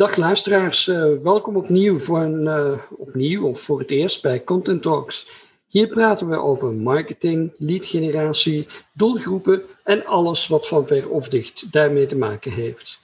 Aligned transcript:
Dag 0.00 0.16
luisteraars, 0.16 0.86
uh, 0.86 1.12
welkom 1.22 1.56
opnieuw, 1.56 1.98
voor 1.98 2.18
een, 2.18 2.44
uh, 2.44 2.78
opnieuw 2.96 3.46
of 3.46 3.60
voor 3.60 3.78
het 3.78 3.90
eerst 3.90 4.22
bij 4.22 4.44
Content 4.44 4.82
Talks. 4.82 5.28
Hier 5.66 5.88
praten 5.88 6.28
we 6.28 6.36
over 6.36 6.72
marketing, 6.72 7.52
leadgeneratie, 7.58 8.66
doelgroepen 8.92 9.62
en 9.84 10.06
alles 10.06 10.46
wat 10.46 10.68
van 10.68 10.86
ver 10.86 11.10
of 11.10 11.28
dicht 11.28 11.72
daarmee 11.72 12.06
te 12.06 12.16
maken 12.16 12.52
heeft. 12.52 13.00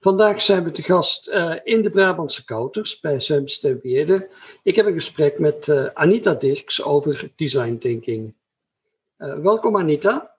Vandaag 0.00 0.42
zijn 0.42 0.64
we 0.64 0.70
te 0.70 0.82
gast 0.82 1.28
uh, 1.28 1.54
in 1.64 1.82
de 1.82 1.90
Brabantse 1.90 2.44
Kouters 2.44 3.00
bij 3.00 3.20
Zems 3.20 3.58
ten 3.58 3.80
Ik 4.62 4.76
heb 4.76 4.86
een 4.86 4.92
gesprek 4.92 5.38
met 5.38 5.90
Anita 5.94 6.34
Dirks 6.34 6.82
over 6.82 7.30
design 7.36 7.78
thinking. 7.78 8.34
welkom 9.16 9.76
Anita. 9.76 10.35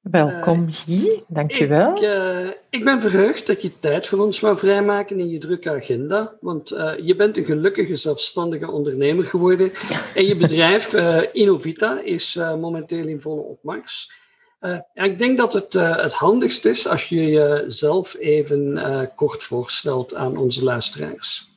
Welkom 0.00 0.68
hier, 0.86 1.22
dankjewel. 1.28 1.96
Ik, 1.96 2.02
uh, 2.02 2.48
ik 2.70 2.84
ben 2.84 3.00
verheugd 3.00 3.46
dat 3.46 3.62
je 3.62 3.78
tijd 3.78 4.06
voor 4.06 4.18
ons 4.18 4.40
wou 4.40 4.56
vrijmaken 4.56 5.20
in 5.20 5.30
je 5.30 5.38
drukke 5.38 5.70
agenda. 5.70 6.34
Want 6.40 6.72
uh, 6.72 6.92
je 7.02 7.16
bent 7.16 7.36
een 7.36 7.44
gelukkige 7.44 7.96
zelfstandige 7.96 8.70
ondernemer 8.70 9.24
geworden. 9.24 9.72
En 10.14 10.24
je 10.24 10.36
bedrijf 10.36 10.92
uh, 10.92 11.20
Innovita 11.32 12.00
is 12.00 12.34
momenteel 12.34 13.06
in 13.06 13.20
volle 13.20 13.42
opmars. 13.42 14.12
ik 14.94 15.18
denk 15.18 15.38
dat 15.38 15.52
het 15.52 15.72
het 15.72 16.14
handigst 16.14 16.64
is 16.64 16.88
als 16.88 17.08
je 17.08 17.26
jezelf 17.26 18.16
even 18.18 18.80
kort 19.16 19.42
voorstelt 19.42 20.14
aan 20.14 20.36
onze 20.36 20.64
luisteraars. 20.64 21.48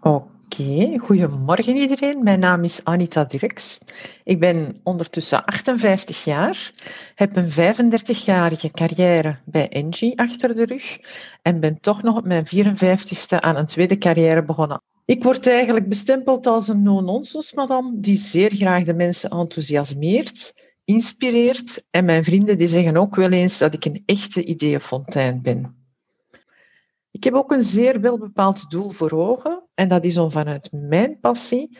Oké. 0.00 0.37
Oké, 0.50 0.98
goedemorgen 0.98 1.76
iedereen. 1.76 2.22
Mijn 2.22 2.38
naam 2.38 2.64
is 2.64 2.84
Anita 2.84 3.24
Dirks. 3.24 3.78
Ik 4.24 4.40
ben 4.40 4.80
ondertussen 4.82 5.44
58 5.44 6.24
jaar, 6.24 6.72
heb 7.14 7.36
een 7.36 7.50
35-jarige 7.50 8.70
carrière 8.70 9.38
bij 9.44 9.68
Engie 9.68 10.18
achter 10.18 10.54
de 10.54 10.64
rug 10.64 10.98
en 11.42 11.60
ben 11.60 11.80
toch 11.80 12.02
nog 12.02 12.16
op 12.16 12.24
mijn 12.24 12.46
54ste 12.46 13.40
aan 13.40 13.56
een 13.56 13.66
tweede 13.66 13.98
carrière 13.98 14.44
begonnen. 14.44 14.82
Ik 15.04 15.22
word 15.22 15.46
eigenlijk 15.46 15.88
bestempeld 15.88 16.46
als 16.46 16.68
een 16.68 16.82
no-nonsense 16.82 17.54
madame 17.54 18.00
die 18.00 18.16
zeer 18.16 18.54
graag 18.54 18.84
de 18.84 18.94
mensen 18.94 19.30
enthousiasmeert, 19.30 20.54
inspireert 20.84 21.84
en 21.90 22.04
mijn 22.04 22.24
vrienden 22.24 22.58
die 22.58 22.66
zeggen 22.66 22.96
ook 22.96 23.14
wel 23.14 23.30
eens 23.30 23.58
dat 23.58 23.74
ik 23.74 23.84
een 23.84 24.02
echte 24.06 24.44
ideeënfontein 24.44 25.42
ben. 25.42 25.77
Ik 27.18 27.24
heb 27.24 27.34
ook 27.34 27.52
een 27.52 27.62
zeer 27.62 28.00
welbepaald 28.00 28.70
doel 28.70 28.90
voor 28.90 29.12
ogen 29.12 29.62
en 29.74 29.88
dat 29.88 30.04
is 30.04 30.18
om 30.18 30.30
vanuit 30.30 30.68
mijn 30.72 31.20
passie 31.20 31.78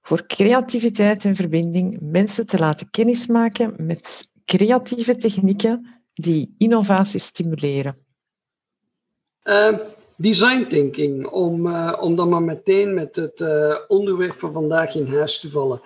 voor 0.00 0.26
creativiteit 0.26 1.24
en 1.24 1.36
verbinding 1.36 1.98
mensen 2.00 2.46
te 2.46 2.58
laten 2.58 2.90
kennismaken 2.90 3.74
met 3.78 4.30
creatieve 4.44 5.16
technieken 5.16 6.02
die 6.14 6.54
innovatie 6.58 7.20
stimuleren. 7.20 7.96
Uh, 9.44 9.78
design 10.16 10.66
thinking, 10.68 11.26
om, 11.26 11.66
uh, 11.66 11.98
om 12.00 12.16
dan 12.16 12.28
maar 12.28 12.42
meteen 12.42 12.94
met 12.94 13.16
het 13.16 13.40
uh, 13.40 13.76
onderwerp 13.88 14.38
van 14.38 14.52
vandaag 14.52 14.94
in 14.94 15.06
huis 15.06 15.40
te 15.40 15.50
vallen. 15.50 15.80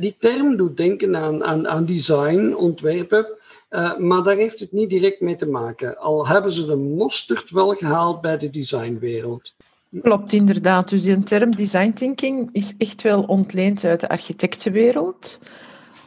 die 0.00 0.16
term 0.18 0.56
doet 0.56 0.76
denken 0.76 1.16
aan, 1.16 1.44
aan, 1.44 1.68
aan 1.68 1.84
design, 1.84 2.54
ontwerpen. 2.54 3.26
Uh, 3.72 3.96
maar 3.96 4.22
daar 4.22 4.36
heeft 4.36 4.60
het 4.60 4.72
niet 4.72 4.90
direct 4.90 5.20
mee 5.20 5.34
te 5.34 5.46
maken. 5.46 5.98
Al 5.98 6.26
hebben 6.26 6.52
ze 6.52 6.66
de 6.66 6.76
mosterd 6.76 7.50
wel 7.50 7.74
gehaald 7.74 8.20
bij 8.20 8.38
de 8.38 8.50
designwereld. 8.50 9.54
Klopt, 10.02 10.32
inderdaad. 10.32 10.88
Dus 10.88 11.02
die 11.02 11.22
term 11.22 11.56
design 11.56 11.92
thinking 11.92 12.48
is 12.52 12.74
echt 12.78 13.02
wel 13.02 13.22
ontleend 13.22 13.84
uit 13.84 14.00
de 14.00 14.08
architectenwereld. 14.08 15.38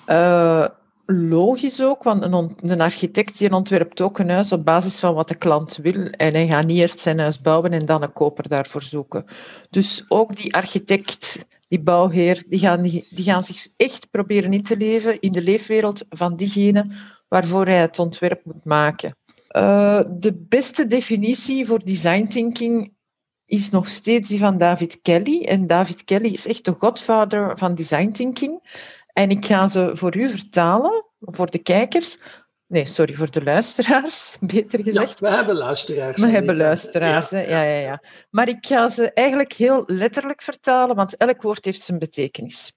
Uh, 0.08 0.68
logisch 1.06 1.84
ook, 1.84 2.04
want 2.04 2.24
een, 2.62 2.82
architect 2.82 3.38
die 3.38 3.52
ontwerpt 3.52 4.02
ook 4.02 4.20
een 4.20 4.30
huis 4.30 4.52
op 4.52 4.66
basis 4.66 5.00
van 5.00 5.14
wat 5.14 5.28
de 5.28 5.36
klant 5.36 5.76
wil. 5.76 6.06
En 6.06 6.34
hij 6.34 6.48
gaat 6.48 6.66
niet 6.66 6.80
eerst 6.80 7.00
zijn 7.00 7.20
huis 7.20 7.42
bouwen 7.42 7.72
en 7.72 7.86
dan 7.86 8.04
een 8.04 8.14
koper 8.14 8.48
daarvoor 8.48 8.82
zoeken. 8.82 9.26
Dus 9.70 10.06
ook 10.08 10.36
die 10.36 10.56
architect, 10.56 11.46
die 11.68 11.82
bouwheer, 11.82 12.44
die 12.48 12.60
gaan, 12.60 12.82
die 12.82 13.06
gaan 13.10 13.44
zich 13.44 13.68
echt 13.78 14.08
proberen 14.12 14.54
in 14.54 14.64
te 14.64 14.78
leven 14.78 15.20
in 15.20 15.32
de 15.32 15.42
leefwereld 15.42 16.04
van 16.10 16.36
diegene 16.36 16.88
waarvoor 17.36 17.66
hij 17.66 17.82
het 17.82 18.00
ontwerp 18.00 18.46
moet 18.46 18.66
maken. 18.66 19.16
Uh, 19.52 20.02
de 20.12 20.34
beste 20.34 20.88
definitie 20.88 21.66
voor 21.66 21.84
design 21.84 22.28
thinking 22.28 22.94
is 23.46 23.70
nog 23.70 23.90
steeds 23.90 24.30
die 24.30 24.40
van 24.40 24.58
David 24.58 25.02
Kelly. 25.02 25.44
En 25.44 25.68
David 25.68 26.04
Kelly 26.04 26.28
is 26.28 26.48
echt 26.48 26.66
de 26.66 26.72
godvader 26.72 27.58
van 27.58 27.76
design 27.76 28.12
thinking. 28.12 28.84
En 29.14 29.30
ik 29.30 29.46
ga 29.46 29.68
ze 29.68 29.92
voor 29.94 30.16
u 30.16 30.30
vertalen, 30.30 31.06
voor 31.20 31.50
de 31.50 31.58
kijkers. 31.58 32.18
Nee, 32.68 32.86
sorry, 32.86 33.14
voor 33.14 33.32
de 33.32 33.44
luisteraars, 33.44 34.38
beter 34.56 34.84
gezegd. 34.84 35.20
Ja, 35.20 35.30
we 35.30 35.36
hebben 35.36 35.56
luisteraars. 35.56 36.22
We 36.22 36.28
hebben 36.28 36.58
luisteraars, 36.58 37.30
ja, 37.30 37.40
ja, 37.40 37.64
ja, 37.64 37.80
ja. 37.80 38.04
Maar 38.30 38.48
ik 38.48 38.66
ga 38.66 38.88
ze 38.88 39.14
eigenlijk 39.14 39.54
heel 39.54 39.84
letterlijk 39.86 40.42
vertalen, 40.42 40.96
want 40.96 41.18
elk 41.18 41.42
woord 41.42 41.66
heeft 41.66 41.84
zijn 41.84 42.00
betekenis. 42.00 42.74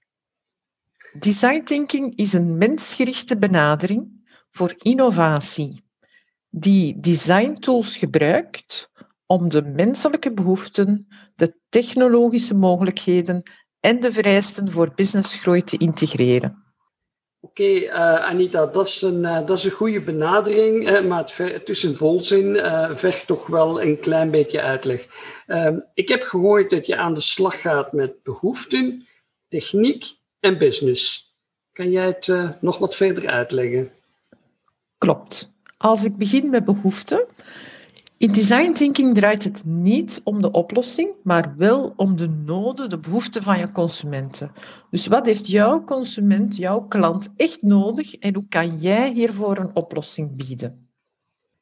Design 1.19 1.63
thinking 1.63 2.15
is 2.15 2.33
een 2.33 2.57
mensgerichte 2.57 3.37
benadering 3.37 4.18
voor 4.51 4.73
innovatie, 4.77 5.83
die 6.49 7.01
design 7.01 7.53
tools 7.53 7.97
gebruikt 7.97 8.89
om 9.25 9.49
de 9.49 9.61
menselijke 9.61 10.33
behoeften, 10.33 11.07
de 11.35 11.55
technologische 11.69 12.53
mogelijkheden 12.53 13.41
en 13.79 13.99
de 13.99 14.13
vereisten 14.13 14.71
voor 14.71 14.91
businessgroei 14.95 15.63
te 15.63 15.77
integreren. 15.77 16.63
Oké, 17.41 17.63
eh, 17.63 18.15
Anita, 18.15 18.65
dat 18.65 18.87
is, 18.87 19.01
een, 19.01 19.23
uh, 19.23 19.45
dat 19.45 19.57
is 19.57 19.63
een 19.63 19.71
goede 19.71 20.01
benadering, 20.01 21.07
maar 21.07 21.19
het, 21.19 21.37
het 21.37 21.69
is 21.69 21.83
een 21.83 21.95
volzin, 21.95 22.55
uh, 22.55 22.95
vergt 22.95 23.27
toch 23.27 23.47
wel 23.47 23.81
een 23.81 23.99
klein 23.99 24.31
beetje 24.31 24.61
uitleg. 24.61 25.07
Ehm, 25.47 25.79
ik 25.93 26.09
heb 26.09 26.21
gehoord 26.21 26.69
dat 26.69 26.85
je 26.85 26.95
aan 26.95 27.13
de 27.13 27.21
slag 27.21 27.61
gaat 27.61 27.93
met 27.93 28.23
behoeften, 28.23 29.07
techniek 29.47 30.05
en 30.39 30.57
business. 30.57 31.33
Kan 31.73 31.91
jij 31.91 32.05
het 32.05 32.31
nog 32.61 32.77
wat 32.77 32.95
verder 32.95 33.27
uitleggen? 33.27 33.91
Klopt. 34.99 35.51
Als 35.77 36.03
ik 36.03 36.17
begin 36.17 36.49
met 36.49 36.65
behoeften. 36.65 37.25
In 38.17 38.31
design 38.31 38.71
thinking 38.71 39.15
draait 39.15 39.43
het 39.43 39.65
niet 39.65 40.21
om 40.23 40.41
de 40.41 40.51
oplossing, 40.51 41.09
maar 41.23 41.53
wel 41.57 41.93
om 41.95 42.17
de 42.17 42.27
noden, 42.27 42.89
de 42.89 42.99
behoeften 42.99 43.43
van 43.43 43.59
je 43.59 43.71
consumenten. 43.71 44.51
Dus 44.89 45.07
wat 45.07 45.25
heeft 45.25 45.47
jouw 45.47 45.83
consument, 45.83 46.55
jouw 46.55 46.81
klant 46.81 47.29
echt 47.35 47.61
nodig 47.61 48.15
en 48.15 48.35
hoe 48.35 48.47
kan 48.47 48.77
jij 48.79 49.11
hiervoor 49.11 49.57
een 49.57 49.75
oplossing 49.75 50.35
bieden? 50.35 50.89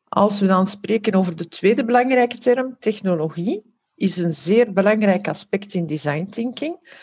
Als 0.08 0.40
we 0.40 0.48
dan 0.48 0.68
spreken 0.68 1.14
over 1.14 1.36
de 1.36 1.48
tweede 1.48 1.86
belangrijke 1.86 2.38
term, 2.38 2.76
technologie, 2.80 3.64
is 3.96 4.18
een 4.18 4.34
zeer 4.34 4.74
belangrijk 4.74 5.28
aspect 5.28 5.74
in 5.74 5.86
design 5.86 6.26
thinking. 6.26 7.00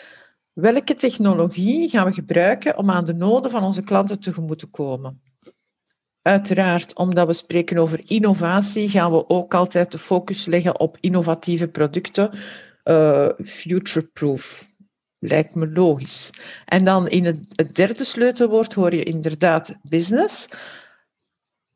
Welke 0.53 0.95
technologie 0.95 1.89
gaan 1.89 2.05
we 2.05 2.13
gebruiken 2.13 2.77
om 2.77 2.89
aan 2.91 3.05
de 3.05 3.13
noden 3.13 3.51
van 3.51 3.63
onze 3.63 3.81
klanten 3.81 4.19
tegemoet 4.19 4.59
te 4.59 4.67
komen? 4.67 5.24
Uiteraard, 6.27 6.95
omdat 6.95 7.27
we 7.27 7.33
spreken 7.33 7.77
over 7.77 8.01
innovatie, 8.05 8.89
gaan 8.89 9.11
we 9.11 9.29
ook 9.29 9.53
altijd 9.53 9.91
de 9.91 9.97
focus 9.97 10.45
leggen 10.45 10.79
op 10.79 10.97
innovatieve 10.99 11.67
producten. 11.67 12.31
Uh, 12.83 13.29
future-proof. 13.43 14.65
Lijkt 15.19 15.55
me 15.55 15.71
logisch. 15.71 16.29
En 16.65 16.85
dan 16.85 17.07
in 17.07 17.25
het, 17.25 17.39
het, 17.55 17.75
derde 17.75 18.03
sleutelwoord 18.03 18.73
hoor 18.73 18.95
je 18.95 19.03
inderdaad 19.03 19.75
business. 19.81 20.47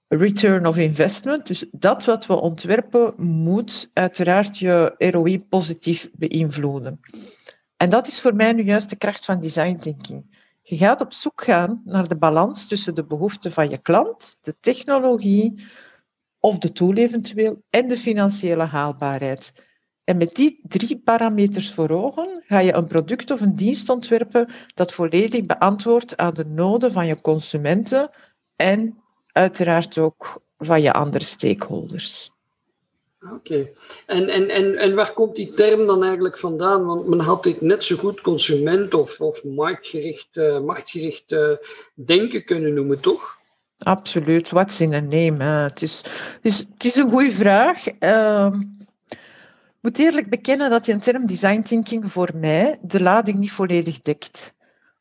Return 0.08 0.66
of 0.66 0.78
investment. 0.78 1.48
Dus 1.48 1.66
dat 1.72 2.06
wat 2.06 2.26
we 2.26 2.34
ontwerpen 2.34 3.14
moet 3.18 3.90
uiteraard 3.94 4.58
je 4.58 4.96
ROI 4.98 5.40
positief 5.40 6.10
beïnvloeden. 6.14 7.00
En 7.78 7.90
dat 7.90 8.08
is 8.08 8.22
voor 8.22 8.36
mij 8.36 8.54
nu 8.54 8.64
juist 8.64 8.90
de 8.90 8.96
kracht 8.96 9.26
van 9.26 9.40
design 9.40 9.76
thinking. 9.76 10.49
Je 10.70 10.78
gaat 10.78 11.02
op 11.02 11.14
zoek 11.14 11.44
gaan 11.44 11.82
naar 11.86 12.08
de 12.08 12.18
balans 12.18 12.68
tussen 12.68 12.96
de 12.96 13.06
behoeften 13.06 13.52
van 13.52 13.70
je 13.70 13.78
klant, 13.78 14.38
de 14.42 14.56
technologie 14.60 15.64
of 16.40 16.58
de 16.58 16.72
tool 16.72 16.94
eventueel 16.94 17.64
en 17.70 17.88
de 17.88 17.98
financiële 17.98 18.64
haalbaarheid. 18.64 19.54
En 20.04 20.18
met 20.18 20.36
die 20.36 20.60
drie 20.64 21.00
parameters 21.00 21.74
voor 21.74 21.90
ogen 21.90 22.44
ga 22.48 22.60
je 22.60 22.74
een 22.74 22.88
product 22.88 23.32
of 23.32 23.42
een 23.42 23.56
dienst 23.56 23.90
ontwerpen 23.90 24.50
dat 24.76 24.94
volledig 24.94 25.46
beantwoordt 25.46 26.18
aan 26.18 26.34
de 26.34 26.46
noden 26.46 26.92
van 26.92 27.08
je 27.08 27.22
consumenten 27.22 28.10
en 28.56 29.04
uiteraard 29.32 29.98
ook 29.98 30.44
van 30.58 30.82
je 30.82 30.94
andere 30.94 31.24
stakeholders. 31.24 32.32
Oké. 33.20 33.70
En, 34.06 34.28
en, 34.28 34.50
en, 34.50 34.76
en 34.76 34.96
waar 34.96 35.14
komt 35.14 35.36
die 35.36 35.54
term 35.54 35.86
dan 35.86 36.04
eigenlijk 36.04 36.38
vandaan? 36.38 36.86
Want 36.86 37.08
men 37.08 37.20
had 37.20 37.44
dit 37.44 37.62
net 37.62 37.84
zo 37.84 37.96
goed 37.96 38.22
consument 38.22 38.94
of, 38.94 39.22
of 39.22 39.44
marktgericht, 39.44 40.38
uh, 40.38 40.60
marktgericht 40.60 41.32
uh, 41.32 41.52
denken 41.94 42.46
kunnen 42.46 42.74
noemen, 42.74 43.00
toch? 43.00 43.38
Absoluut. 43.78 44.50
What's 44.50 44.80
in 44.80 44.94
a 44.94 45.00
name? 45.00 45.44
Het, 45.44 45.82
is, 45.82 45.98
het, 46.06 46.40
is, 46.42 46.58
het 46.58 46.86
is 46.86 46.96
een 46.96 47.10
goede 47.10 47.32
vraag. 47.32 47.86
Uh, 48.00 48.54
ik 49.10 49.82
moet 49.82 50.00
eerlijk 50.00 50.30
bekennen 50.30 50.70
dat 50.70 50.86
die 50.86 50.98
term 50.98 51.26
design 51.26 51.62
thinking 51.62 52.12
voor 52.12 52.30
mij 52.36 52.80
de 52.82 53.02
lading 53.02 53.40
niet 53.40 53.52
volledig 53.52 54.00
dekt. 54.00 54.54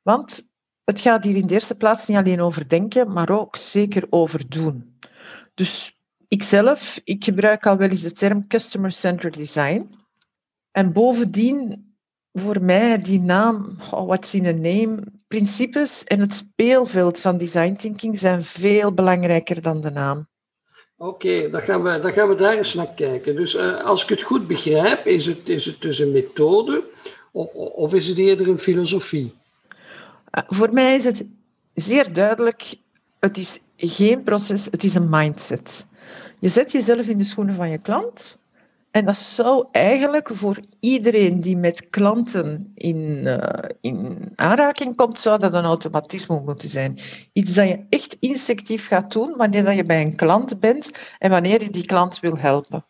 Want 0.03 0.43
het 0.85 1.01
gaat 1.01 1.25
hier 1.25 1.37
in 1.37 1.47
de 1.47 1.55
eerste 1.55 1.75
plaats 1.75 2.07
niet 2.07 2.17
alleen 2.17 2.41
over 2.41 2.69
denken, 2.69 3.13
maar 3.13 3.31
ook 3.31 3.57
zeker 3.57 4.07
over 4.11 4.49
doen. 4.49 4.99
Dus 5.55 5.98
ikzelf, 6.29 7.01
ik 7.05 7.25
gebruik 7.25 7.67
al 7.67 7.77
wel 7.77 7.89
eens 7.89 8.03
de 8.03 8.13
term 8.13 8.47
customer-centered 8.47 9.35
design. 9.35 9.91
En 10.71 10.93
bovendien, 10.93 11.87
voor 12.33 12.63
mij, 12.63 12.99
die 12.99 13.21
naam, 13.21 13.77
oh, 13.91 14.07
what's 14.07 14.35
in 14.35 14.47
a 14.47 14.53
name, 14.53 15.03
principes 15.29 16.05
en 16.05 16.21
het 16.21 16.35
speelveld 16.35 17.21
van 17.21 17.39
design 17.39 17.75
thinking 17.75 18.19
zijn 18.19 18.43
veel 18.43 18.93
belangrijker 18.93 19.63
dan 19.63 19.81
de 19.81 19.91
naam. 19.91 20.27
Oké, 20.97 21.51
dan, 21.51 21.61
gaan 21.61 21.83
we, 21.83 21.99
dan 21.99 22.13
gaan 22.13 22.29
we 22.29 22.35
daar 22.35 22.57
eens 22.57 22.75
naar 22.75 22.95
kijken. 22.95 23.37
Dus 23.37 23.55
uh, 23.55 23.85
als 23.85 24.03
ik 24.03 24.09
het 24.09 24.23
goed 24.23 24.47
begrijp, 24.47 25.07
is 25.07 25.27
het, 25.27 25.49
is 25.49 25.65
het 25.65 25.81
dus 25.81 25.99
een 25.99 26.13
methode 26.13 26.85
of, 27.33 27.55
of 27.55 27.95
is 27.95 28.07
het 28.07 28.19
eerder 28.19 28.49
een 28.49 28.59
filosofie? 28.59 29.35
Uh, 30.39 30.45
voor 30.47 30.73
mij 30.73 30.95
is 30.95 31.05
het 31.05 31.25
zeer 31.75 32.13
duidelijk, 32.13 32.75
het 33.19 33.39
is 33.39 33.59
geen 33.77 34.23
proces, 34.23 34.65
het 34.65 34.85
is 34.85 34.95
een 34.95 35.09
mindset. 35.09 35.87
Je 36.41 36.49
zet 36.49 36.73
jezelf 36.73 37.09
in 37.09 37.19
de 37.19 37.25
schoenen 37.25 37.55
van 37.55 37.71
je 37.71 37.79
klant. 37.79 38.39
En 38.91 39.05
dat 39.05 39.17
zou 39.17 39.67
eigenlijk 39.73 40.31
voor 40.33 40.61
iedereen 40.81 41.41
die 41.41 41.57
met 41.57 41.91
klanten 41.91 42.73
in, 42.75 42.97
uh, 43.25 43.39
in 43.81 44.19
aanraking 44.35 44.97
komt, 44.97 45.21
zou 45.21 45.39
dat 45.39 45.53
een 45.53 45.65
automatisme 45.65 46.41
moeten 46.41 46.69
zijn. 46.69 46.99
Iets 47.33 47.55
dat 47.55 47.69
je 47.69 47.87
echt 47.89 48.17
instinctief 48.21 48.87
gaat 48.87 49.13
doen 49.13 49.35
wanneer 49.37 49.65
dat 49.65 49.75
je 49.75 49.85
bij 49.85 50.03
een 50.03 50.17
klant 50.17 50.61
bent 50.61 50.91
en 51.19 51.31
wanneer 51.31 51.63
je 51.63 51.71
die 51.71 51.87
klant 51.87 52.21
wil 52.21 52.39
helpen. 52.39 52.85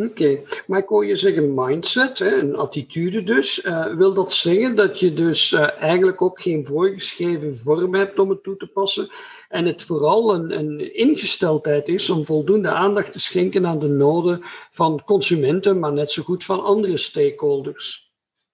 Oké, 0.00 0.42
maar 0.66 0.78
ik 0.78 0.88
hoor 0.88 1.06
je 1.06 1.16
zeggen 1.16 1.54
mindset, 1.54 2.18
hè, 2.18 2.38
een 2.38 2.56
attitude 2.56 3.22
dus. 3.22 3.64
Uh, 3.64 3.94
wil 3.94 4.14
dat 4.14 4.32
zeggen 4.32 4.74
dat 4.74 5.00
je 5.00 5.12
dus 5.12 5.52
uh, 5.52 5.80
eigenlijk 5.80 6.22
ook 6.22 6.40
geen 6.40 6.66
voorgeschreven 6.66 7.56
vorm 7.56 7.94
hebt 7.94 8.18
om 8.18 8.30
het 8.30 8.42
toe 8.42 8.56
te 8.56 8.66
passen 8.66 9.08
en 9.48 9.66
het 9.66 9.82
vooral 9.82 10.34
een, 10.34 10.58
een 10.58 10.94
ingesteldheid 10.94 11.88
is 11.88 12.10
om 12.10 12.24
voldoende 12.24 12.68
aandacht 12.68 13.12
te 13.12 13.20
schenken 13.20 13.66
aan 13.66 13.78
de 13.78 13.88
noden 13.88 14.40
van 14.70 15.02
consumenten, 15.04 15.78
maar 15.78 15.92
net 15.92 16.10
zo 16.10 16.22
goed 16.22 16.44
van 16.44 16.62
andere 16.62 16.96
stakeholders? 16.96 18.12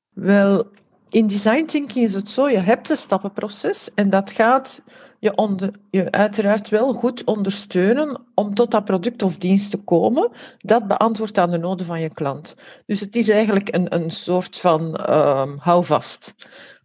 Wel, 0.09 0.71
in 1.15 1.27
design 1.27 1.65
thinking 1.65 2.05
is 2.05 2.15
het 2.15 2.29
zo, 2.29 2.49
je 2.49 2.59
hebt 2.59 2.91
een 2.91 2.97
stappenproces 2.97 3.95
en 3.95 4.11
dat 4.11 4.33
gaat 4.33 4.83
je, 5.21 5.35
onder, 5.35 5.71
je 5.91 6.11
uiteraard 6.11 6.69
wel 6.69 6.93
goed 6.93 7.25
ondersteunen 7.25 8.21
om 8.35 8.55
tot 8.55 8.71
dat 8.71 8.85
product 8.85 9.23
of 9.23 9.39
dienst 9.39 9.71
te 9.71 9.77
komen 9.77 10.31
dat 10.59 10.87
beantwoordt 10.87 11.39
aan 11.39 11.51
de 11.51 11.59
noden 11.59 11.87
van 11.87 12.01
je 12.01 12.13
klant. 12.13 12.55
Dus 12.87 13.01
het 13.01 13.17
is 13.17 13.29
eigenlijk 13.29 13.75
een, 13.75 13.95
een 13.95 14.11
soort 14.11 14.57
van 14.57 15.11
um, 15.11 15.57
houvast. 15.59 16.35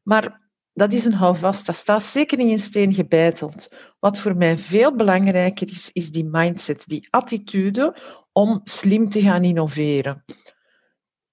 Maar 0.04 0.42
dat 0.74 0.94
is 0.94 1.06
een 1.06 1.14
houvast, 1.14 1.66
dat 1.66 1.76
staat 1.76 2.04
zeker 2.04 2.38
niet 2.38 2.50
in 2.50 2.60
steen 2.60 2.94
gebeiteld. 2.94 3.68
Wat 4.00 4.20
voor 4.20 4.36
mij 4.36 4.58
veel 4.58 4.96
belangrijker 4.96 5.68
is, 5.70 5.90
is 5.94 6.12
die 6.12 6.26
mindset, 6.26 6.84
die 6.88 7.08
attitude 7.10 7.96
om 8.32 8.62
slim 8.64 9.10
te 9.10 9.22
gaan 9.22 9.44
innoveren. 9.44 10.24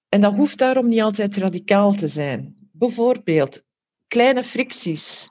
En 0.09 0.21
dat 0.21 0.35
hoeft 0.35 0.59
daarom 0.59 0.89
niet 0.89 1.03
altijd 1.03 1.37
radicaal 1.37 1.93
te 1.93 2.09
zijn. 2.09 2.66
Bijvoorbeeld 2.79 3.63
kleine 4.07 4.45
fricties 4.45 5.29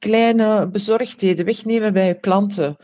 kleine 0.00 0.68
bezorgdheden 0.68 1.44
wegnemen 1.44 1.92
bij 1.92 2.06
je 2.06 2.20
klanten. 2.20 2.76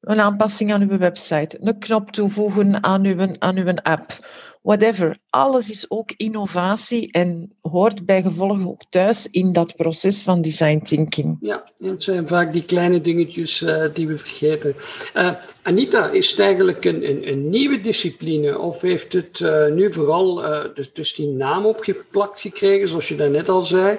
Een 0.00 0.20
aanpassing 0.20 0.72
aan 0.72 0.80
uw 0.82 0.98
website, 0.98 1.56
een 1.60 1.78
knop 1.78 2.10
toevoegen 2.10 2.82
aan 2.82 3.04
uw, 3.04 3.36
aan 3.38 3.56
uw 3.56 3.74
app 3.74 4.26
whatever. 4.66 5.18
Alles 5.30 5.70
is 5.70 5.90
ook 5.90 6.12
innovatie 6.16 7.12
en 7.12 7.52
hoort 7.60 8.06
bij 8.06 8.22
gevolg 8.22 8.66
ook 8.66 8.82
thuis 8.90 9.28
in 9.30 9.52
dat 9.52 9.76
proces 9.76 10.22
van 10.22 10.42
design 10.42 10.80
thinking. 10.82 11.36
Ja, 11.40 11.70
het 11.78 12.02
zijn 12.02 12.28
vaak 12.28 12.52
die 12.52 12.64
kleine 12.64 13.00
dingetjes 13.00 13.60
uh, 13.60 13.84
die 13.94 14.06
we 14.06 14.18
vergeten. 14.18 14.74
Uh, 15.16 15.30
Anita, 15.62 16.08
is 16.08 16.30
het 16.30 16.40
eigenlijk 16.40 16.84
een, 16.84 17.28
een, 17.28 17.48
nieuwe 17.48 17.80
discipline 17.80 18.58
of 18.58 18.80
heeft 18.80 19.12
het 19.12 19.40
uh, 19.40 19.66
nu 19.66 19.92
vooral 19.92 20.34
dus, 20.74 20.92
dus, 20.92 21.14
die 21.14 21.28
naam 21.28 21.66
opgeplakt 21.66 22.40
gekregen, 22.40 22.88
zoals 22.88 23.08
je 23.08 23.16
daarnet 23.16 23.48
al 23.48 23.62
zei? 23.62 23.98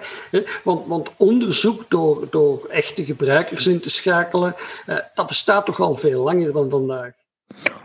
Want, 0.63 0.87
want 0.87 1.09
onderzoek 1.17 1.89
door, 1.89 2.27
door 2.29 2.67
echte 2.69 3.05
gebruikers 3.05 3.67
in 3.67 3.79
te 3.79 3.89
schakelen, 3.89 4.55
dat 5.13 5.27
bestaat 5.27 5.65
toch 5.65 5.79
al 5.79 5.95
veel 5.95 6.23
langer 6.23 6.51
dan 6.51 6.69
vandaag? 6.69 7.11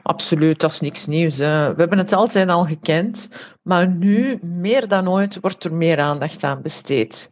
Absoluut, 0.02 0.60
dat 0.60 0.70
is 0.70 0.80
niks 0.80 1.06
nieuws. 1.06 1.38
Hè. 1.38 1.74
We 1.74 1.80
hebben 1.80 1.98
het 1.98 2.12
altijd 2.12 2.48
al 2.48 2.64
gekend, 2.64 3.28
maar 3.62 3.88
nu 3.88 4.38
meer 4.42 4.88
dan 4.88 5.08
ooit 5.08 5.40
wordt 5.40 5.64
er 5.64 5.74
meer 5.74 6.00
aandacht 6.00 6.44
aan 6.44 6.62
besteed. 6.62 7.28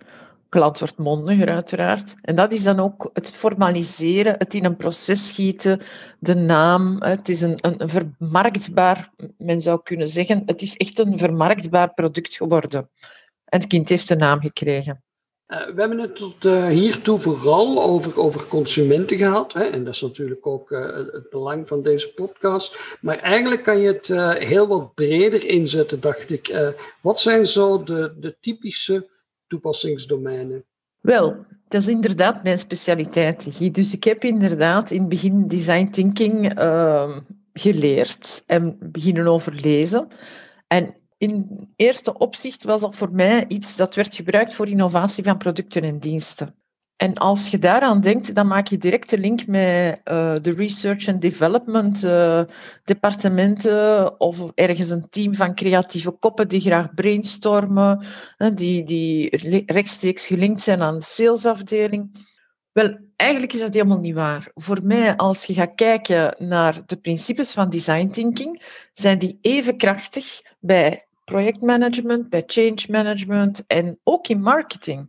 Klant 0.48 0.78
wordt 0.78 0.98
mondiger, 0.98 1.48
uiteraard. 1.48 2.14
En 2.20 2.34
dat 2.34 2.52
is 2.52 2.62
dan 2.62 2.80
ook 2.80 3.10
het 3.12 3.30
formaliseren, 3.30 4.34
het 4.38 4.54
in 4.54 4.64
een 4.64 4.76
proces 4.76 5.26
schieten, 5.26 5.80
de 6.18 6.34
naam. 6.34 7.02
Het 7.02 7.28
is 7.28 7.40
een, 7.40 7.58
een 7.60 7.88
vermarktbaar, 7.88 9.10
men 9.38 9.60
zou 9.60 9.80
kunnen 9.82 10.08
zeggen, 10.08 10.42
het 10.46 10.62
is 10.62 10.76
echt 10.76 10.98
een 10.98 11.18
vermarktbaar 11.18 11.94
product 11.94 12.36
geworden. 12.36 12.90
En 13.44 13.58
het 13.58 13.66
kind 13.66 13.88
heeft 13.88 14.10
een 14.10 14.18
naam 14.18 14.40
gekregen. 14.40 15.02
Uh, 15.50 15.66
we 15.66 15.80
hebben 15.80 15.98
het 15.98 16.16
tot 16.16 16.44
uh, 16.44 16.66
hiertoe 16.66 17.20
vooral 17.20 17.82
over, 17.82 18.18
over 18.18 18.46
consumenten 18.46 19.16
gehad. 19.16 19.52
Hè, 19.52 19.62
en 19.62 19.84
dat 19.84 19.94
is 19.94 20.00
natuurlijk 20.00 20.46
ook 20.46 20.70
uh, 20.70 20.94
het 20.94 21.30
belang 21.30 21.68
van 21.68 21.82
deze 21.82 22.14
podcast. 22.14 22.96
Maar 23.00 23.18
eigenlijk 23.18 23.62
kan 23.62 23.78
je 23.78 23.86
het 23.86 24.06
heel 24.42 24.66
wat 24.66 24.94
breder 24.94 25.46
inzetten, 25.46 26.00
dacht 26.00 26.30
ik. 26.30 26.74
wat 27.00 27.20
zijn 27.20 27.46
zo 27.46 27.82
de, 27.82 28.12
de 28.20 28.36
typische 28.40 29.08
toepassingsdomeinen? 29.46 30.64
Wel, 31.00 31.36
dat 31.68 31.80
is 31.80 31.88
inderdaad 31.88 32.42
mijn 32.42 32.58
specialiteit. 32.58 33.74
Dus 33.74 33.92
ik 33.92 34.04
heb 34.04 34.24
inderdaad 34.24 34.90
in 34.90 35.00
het 35.00 35.08
begin 35.08 35.48
design 35.48 35.90
thinking 35.90 36.54
ehm, 36.54 37.20
geleerd 37.52 38.42
en 38.46 38.76
beginnen 38.80 39.26
overlezen. 39.26 40.08
En 40.66 40.94
in 41.20 41.68
eerste 41.76 42.18
opzicht 42.18 42.64
was 42.64 42.80
dat 42.80 42.96
voor 42.96 43.12
mij 43.12 43.44
iets 43.48 43.76
dat 43.76 43.94
werd 43.94 44.14
gebruikt 44.14 44.54
voor 44.54 44.68
innovatie 44.68 45.24
van 45.24 45.38
producten 45.38 45.82
en 45.82 45.98
diensten. 45.98 46.54
En 46.96 47.14
als 47.14 47.48
je 47.48 47.58
daaraan 47.58 48.00
denkt, 48.00 48.34
dan 48.34 48.46
maak 48.46 48.66
je 48.66 48.78
direct 48.78 49.10
de 49.10 49.18
link 49.18 49.46
met 49.46 50.00
uh, 50.04 50.34
de 50.42 50.52
research 50.52 51.08
and 51.08 51.20
development 51.20 52.04
uh, 52.04 52.42
departementen 52.84 54.20
of 54.20 54.50
ergens 54.54 54.90
een 54.90 55.08
team 55.08 55.34
van 55.34 55.54
creatieve 55.54 56.10
koppen 56.10 56.48
die 56.48 56.60
graag 56.60 56.94
brainstormen, 56.94 58.04
die, 58.54 58.84
die 58.84 59.36
rechtstreeks 59.66 60.26
gelinkt 60.26 60.60
zijn 60.60 60.82
aan 60.82 60.98
de 60.98 61.04
salesafdeling. 61.04 62.10
Wel, 62.72 62.98
eigenlijk 63.16 63.52
is 63.52 63.60
dat 63.60 63.74
helemaal 63.74 63.98
niet 63.98 64.14
waar. 64.14 64.50
Voor 64.54 64.80
mij, 64.82 65.16
als 65.16 65.44
je 65.44 65.54
gaat 65.54 65.74
kijken 65.74 66.34
naar 66.38 66.82
de 66.86 66.96
principes 66.96 67.52
van 67.52 67.70
design 67.70 68.08
thinking, 68.08 68.62
zijn 68.94 69.18
die 69.18 69.38
even 69.40 69.76
krachtig 69.76 70.40
bij 70.60 71.04
projectmanagement, 71.30 72.28
bij 72.28 72.44
change 72.46 72.84
management 72.88 73.64
en 73.66 73.98
ook 74.04 74.28
in 74.28 74.40
marketing. 74.40 75.08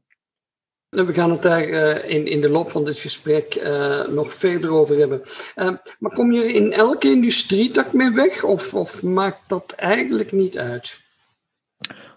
We 0.89 1.13
gaan 1.13 1.31
het 1.31 1.41
daar 1.41 1.67
uh, 1.67 2.09
in, 2.09 2.27
in 2.27 2.41
de 2.41 2.49
loop 2.49 2.69
van 2.69 2.85
dit 2.85 2.97
gesprek 2.97 3.55
uh, 3.55 4.07
nog 4.07 4.33
verder 4.33 4.71
over 4.71 4.97
hebben. 4.97 5.21
Uh, 5.55 5.71
maar 5.99 6.11
kom 6.13 6.31
je 6.31 6.53
in 6.53 6.71
elke 6.71 7.09
industrietak 7.09 7.93
mee 7.93 8.09
weg 8.09 8.43
of, 8.43 8.73
of 8.73 9.03
maakt 9.03 9.41
dat 9.47 9.71
eigenlijk 9.71 10.31
niet 10.31 10.57
uit? 10.57 10.99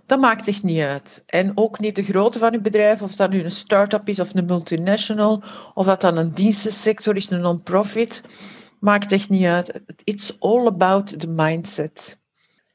Dat 0.07 0.21
maakt 0.21 0.49
echt 0.49 0.63
niet 0.63 0.81
uit. 0.81 1.23
En 1.27 1.53
ook 1.55 1.79
niet 1.79 1.97
de 1.97 2.03
grootte 2.03 2.39
van 2.39 2.55
uw 2.55 2.61
bedrijf, 2.61 3.03
of 3.03 3.15
dat 3.15 3.31
nu 3.31 3.45
een 3.45 3.51
start-up 3.51 4.09
is 4.09 4.21
of 4.21 4.35
een 4.35 4.47
multinational, 4.47 5.43
of 5.75 5.87
dat 5.87 6.01
dan 6.01 6.17
een 6.17 6.35
dienstensector 6.35 7.17
is, 7.17 7.31
een 7.31 7.41
non-profit, 7.41 8.23
maakt 8.81 9.13
echt 9.13 9.29
niet 9.29 9.45
uit. 9.45 9.81
It's 10.05 10.37
all 10.39 10.67
about 10.67 11.21
the 11.21 11.29
mindset. 11.29 12.19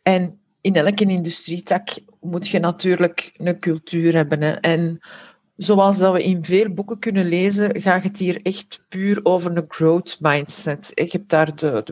En 0.02 0.40
in 0.62 0.76
elke 0.76 1.06
industrietak 1.06 1.90
moet 2.22 2.48
je 2.48 2.60
natuurlijk 2.60 3.32
een 3.38 3.60
cultuur 3.60 4.16
hebben. 4.16 4.60
En 4.62 5.00
zoals 5.58 5.98
dat 5.98 6.14
we 6.14 6.24
in 6.24 6.44
veel 6.46 6.70
boeken 6.70 7.00
kunnen 7.00 7.30
lezen, 7.30 7.82
gaat 7.82 8.04
het 8.04 8.18
hier 8.18 8.42
echt 8.42 8.82
puur 8.90 9.20
over 9.24 9.58
een 9.58 9.66
growth 9.68 10.18
mindset. 10.20 10.92
Ik 10.94 11.12
heb 11.12 11.30
daar 11.30 11.48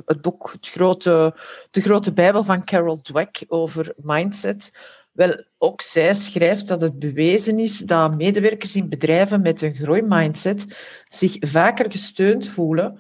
het 0.06 0.22
boek, 0.22 0.56
grote, 0.62 1.36
de 1.72 1.82
grote 1.82 2.14
bijbel 2.14 2.44
van 2.44 2.64
Carol 2.64 3.02
Dweck 3.02 3.44
over 3.48 3.94
mindset. 3.98 4.72
Wel, 5.12 5.44
ook 5.58 5.82
zij 5.82 6.14
schrijft 6.14 6.68
dat 6.68 6.82
het 6.82 7.00
bewezen 7.00 7.60
is 7.60 7.78
dat 7.78 8.16
medewerkers 8.16 8.76
in 8.76 8.90
bedrijven 8.90 9.42
met 9.42 9.62
een 9.62 9.74
groeimindset 9.74 10.78
zich 11.10 11.36
vaker 11.40 11.92
gesteund 11.92 12.48
voelen 12.48 13.00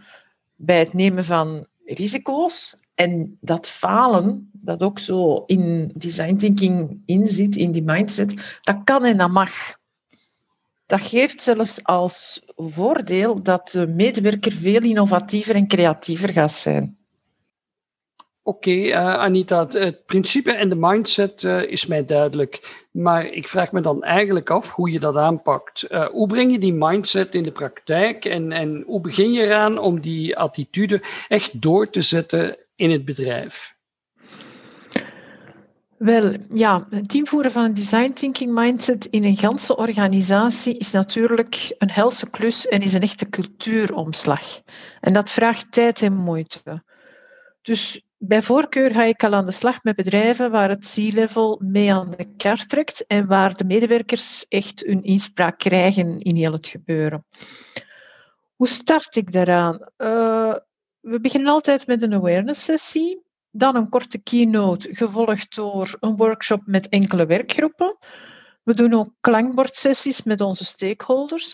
bij 0.56 0.80
het 0.80 0.94
nemen 0.94 1.24
van 1.24 1.68
risico's 1.86 2.77
En 2.98 3.38
dat 3.42 3.68
falen, 3.68 4.50
dat 4.52 4.82
ook 4.82 5.00
zo 5.00 5.44
in 5.46 5.92
design 5.96 6.36
thinking 6.36 7.02
inzit, 7.06 7.56
in 7.56 7.72
die 7.72 7.84
mindset, 7.84 8.60
dat 8.62 8.82
kan 8.84 9.06
en 9.06 9.18
dat 9.18 9.30
mag. 9.30 9.52
Dat 10.86 11.02
geeft 11.02 11.44
zelfs 11.44 11.84
als 11.84 12.42
voordeel 12.56 13.44
dat 13.44 13.70
de 13.70 13.88
medewerker 13.88 14.52
veel 14.52 14.82
innovatiever 14.82 15.56
en 15.56 15.68
creatiever 15.68 16.34
gaat 16.34 16.52
zijn. 16.52 16.98
Oké, 18.44 18.72
eh, 18.72 19.14
Anita, 19.14 19.68
het, 19.68 20.06
principe 20.06 20.52
en 20.52 20.70
de 20.70 20.76
mindset 20.76 21.44
uh, 21.44 21.64
is 21.64 21.86
mij 21.86 22.06
duidelijk. 22.06 22.86
Maar 22.92 23.26
ik 23.26 23.48
vraag 23.48 23.72
me 23.72 23.82
dan 23.82 24.04
eigenlijk 24.04 24.50
af 24.50 24.72
hoe 24.72 24.92
je 24.92 25.00
dat 25.00 25.16
aanpakt. 25.16 25.86
Uh, 25.90 26.06
hoe 26.06 26.28
breng 26.28 26.52
je 26.52 26.60
die 26.60 26.74
mindset 26.74 27.36
in 27.36 27.44
de 27.44 27.52
praktijk 27.52 28.26
en, 28.26 28.52
en 28.52 28.84
hoe 28.86 29.02
begin 29.02 29.32
je 29.32 29.42
eraan 29.42 29.78
om 29.80 30.00
die 30.00 30.38
attitude 30.38 31.02
echt 31.28 31.62
door 31.62 31.90
te 31.90 32.02
zetten 32.02 32.58
in 32.78 32.92
het 32.92 33.06
bedrijf? 33.06 33.76
Wel, 35.98 36.34
ja, 36.54 36.88
het 36.90 37.14
invoeren 37.14 37.52
van 37.52 37.64
een 37.64 37.74
design 37.74 38.12
thinking 38.12 38.54
mindset 38.54 39.06
in 39.06 39.24
een 39.24 39.38
ganse 39.38 39.76
organisatie 39.78 40.78
is 40.78 40.92
natuurlijk 40.92 41.76
een 41.78 41.92
helse 41.92 42.30
klus 42.30 42.68
en 42.68 42.82
is 42.82 42.94
een 42.94 43.02
echte 43.02 43.30
cultuuromslag. 43.30 44.62
En 45.00 45.14
dat 45.14 45.32
vraagt 45.32 45.72
tijd 45.72 46.02
en 46.02 46.14
moeite. 46.14 46.84
Dus 47.62 48.08
bij 48.18 48.42
voorkeur 48.42 48.92
ga 48.92 49.04
ik 49.04 49.24
al 49.24 49.34
aan 49.34 49.46
de 49.46 49.52
slag 49.52 49.84
met 49.84 49.96
bedrijven 49.96 50.52
waar 50.52 50.70
het 50.70 50.94
C-level 50.96 51.62
mee 51.64 51.94
aan 51.94 52.14
de 52.18 52.36
kaart 52.36 52.70
trekt 52.70 53.06
en 53.06 53.28
waar 53.28 53.58
de 53.58 53.66
medewerkers 53.66 54.46
echt 54.48 54.84
hun 54.86 55.04
inspraak 55.04 55.58
krijgen 55.60 56.20
in 56.20 56.36
heel 56.36 56.52
het 56.52 56.68
gebeuren. 56.68 57.26
Hoe 58.56 58.68
start 58.68 59.16
ik 59.16 59.32
daaraan? 59.32 59.90
Uh, 59.98 60.56
we 61.10 61.20
beginnen 61.20 61.52
altijd 61.52 61.88
met 61.88 62.02
een 62.02 62.14
awareness 62.14 62.64
sessie, 62.64 63.22
dan 63.52 63.76
een 63.76 63.90
korte 63.90 64.18
keynote 64.18 64.90
gevolgd 64.92 65.56
door 65.56 65.98
een 66.00 66.16
workshop 66.16 66.62
met 66.66 66.90
enkele 66.90 67.26
werkgroepen. 67.26 67.98
We 68.64 68.74
doen 68.74 68.94
ook 68.94 69.10
klankbordsessies 69.22 70.24
met 70.24 70.42
onze 70.42 70.66
stakeholders, 70.66 71.54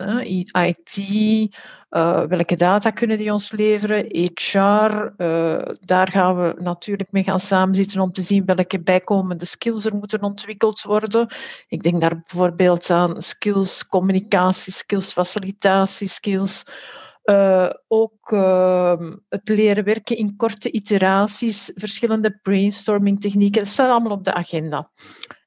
IT, 0.51 0.97
uh, 0.97 2.23
welke 2.23 2.55
data 2.55 2.89
kunnen 2.89 3.17
die 3.17 3.33
ons 3.33 3.51
leveren, 3.51 4.05
HR. 4.09 5.13
Eh, 5.17 5.75
daar 5.81 6.11
gaan 6.11 6.41
we 6.41 6.55
natuurlijk 6.59 7.11
mee 7.11 7.23
gaan 7.23 7.39
samenzitten 7.39 8.01
om 8.01 8.11
te 8.11 8.21
zien 8.21 8.45
welke 8.45 8.81
bijkomende 8.81 9.45
skills 9.45 9.85
er 9.85 9.95
moeten 9.95 10.21
ontwikkeld 10.21 10.81
worden. 10.81 11.27
Ik 11.67 11.83
denk 11.83 12.01
daar 12.01 12.23
bijvoorbeeld 12.25 12.89
aan 12.89 13.21
skills 13.21 13.87
communicatie, 13.87 14.73
skills 14.73 15.11
facilitatie, 15.11 16.07
skills 16.07 16.63
uh, 17.23 17.69
ook 17.87 18.31
uh, 18.31 19.11
het 19.29 19.49
leren 19.49 19.83
werken 19.83 20.17
in 20.17 20.35
korte 20.35 20.71
iteraties, 20.71 21.71
verschillende 21.75 22.39
brainstorming 22.41 23.21
technieken, 23.21 23.63
dat 23.63 23.71
staat 23.71 23.89
allemaal 23.89 24.11
op 24.11 24.23
de 24.23 24.33
agenda. 24.33 24.91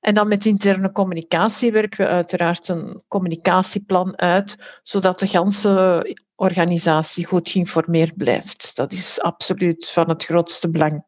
En 0.00 0.14
dan 0.14 0.28
met 0.28 0.46
interne 0.46 0.92
communicatie 0.92 1.72
werken 1.72 2.04
we 2.04 2.10
uiteraard 2.10 2.68
een 2.68 3.02
communicatieplan 3.08 4.18
uit, 4.18 4.80
zodat 4.82 5.18
de 5.18 5.26
ganse 5.26 6.16
organisatie 6.34 7.26
goed 7.26 7.48
geïnformeerd 7.48 8.16
blijft. 8.16 8.76
Dat 8.76 8.92
is 8.92 9.20
absoluut 9.20 9.88
van 9.88 10.08
het 10.08 10.24
grootste 10.24 10.70
belang. 10.70 11.04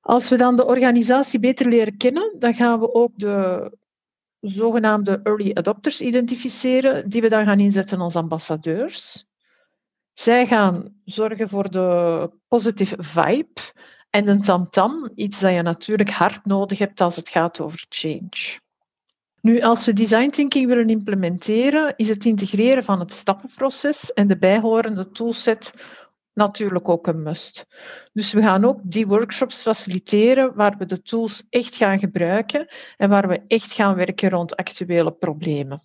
Als 0.00 0.28
we 0.28 0.36
dan 0.36 0.56
de 0.56 0.66
organisatie 0.66 1.40
beter 1.40 1.66
leren 1.66 1.96
kennen, 1.96 2.34
dan 2.38 2.54
gaan 2.54 2.80
we 2.80 2.94
ook 2.94 3.12
de 3.14 3.70
zogenaamde 4.48 5.20
early 5.22 5.50
adopters 5.54 6.00
identificeren, 6.00 7.08
die 7.08 7.20
we 7.20 7.28
dan 7.28 7.44
gaan 7.44 7.60
inzetten 7.60 8.00
als 8.00 8.16
ambassadeurs. 8.16 9.26
Zij 10.14 10.46
gaan 10.46 10.94
zorgen 11.04 11.48
voor 11.48 11.70
de 11.70 12.30
positive 12.48 12.96
vibe 12.98 13.60
en 14.10 14.28
een 14.28 14.42
tamtam, 14.42 15.10
iets 15.14 15.40
dat 15.40 15.52
je 15.52 15.62
natuurlijk 15.62 16.10
hard 16.10 16.44
nodig 16.44 16.78
hebt 16.78 17.00
als 17.00 17.16
het 17.16 17.28
gaat 17.28 17.60
over 17.60 17.84
change. 17.88 18.58
Nu, 19.40 19.60
als 19.60 19.84
we 19.84 19.92
design 19.92 20.30
thinking 20.30 20.66
willen 20.66 20.88
implementeren, 20.88 21.94
is 21.96 22.08
het 22.08 22.24
integreren 22.24 22.84
van 22.84 23.00
het 23.00 23.12
stappenproces 23.12 24.12
en 24.12 24.28
de 24.28 24.38
bijhorende 24.38 25.10
toolset 25.10 25.72
natuurlijk 26.36 26.88
ook 26.88 27.06
een 27.06 27.22
must. 27.22 27.66
Dus 28.12 28.32
we 28.32 28.42
gaan 28.42 28.64
ook 28.64 28.80
die 28.82 29.06
workshops 29.06 29.62
faciliteren 29.62 30.54
waar 30.54 30.76
we 30.78 30.86
de 30.86 31.02
tools 31.02 31.46
echt 31.48 31.76
gaan 31.76 31.98
gebruiken 31.98 32.68
en 32.96 33.08
waar 33.08 33.28
we 33.28 33.42
echt 33.46 33.72
gaan 33.72 33.94
werken 33.94 34.30
rond 34.30 34.56
actuele 34.56 35.12
problemen. 35.12 35.82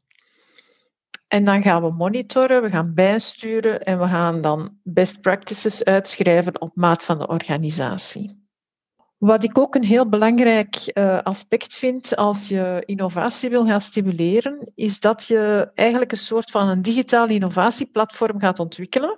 En 1.27 1.45
dan 1.45 1.61
gaan 1.61 1.81
we 1.81 1.91
monitoren, 1.91 2.61
we 2.61 2.69
gaan 2.69 2.93
bijsturen 2.93 3.83
en 3.83 3.99
we 3.99 4.07
gaan 4.07 4.41
dan 4.41 4.77
best 4.83 5.21
practices 5.21 5.83
uitschrijven 5.83 6.61
op 6.61 6.71
maat 6.75 7.03
van 7.03 7.15
de 7.15 7.27
organisatie. 7.27 8.39
Wat 9.17 9.43
ik 9.43 9.57
ook 9.57 9.75
een 9.75 9.83
heel 9.83 10.09
belangrijk 10.09 10.91
uh, 10.93 11.21
aspect 11.21 11.73
vind 11.73 12.15
als 12.15 12.47
je 12.47 12.83
innovatie 12.85 13.49
wil 13.49 13.65
gaan 13.65 13.81
stimuleren, 13.81 14.71
is 14.75 14.99
dat 14.99 15.25
je 15.25 15.71
eigenlijk 15.73 16.11
een 16.11 16.17
soort 16.17 16.51
van 16.51 16.67
een 16.67 16.81
digitaal 16.81 17.27
innovatieplatform 17.27 18.39
gaat 18.39 18.59
ontwikkelen, 18.59 19.17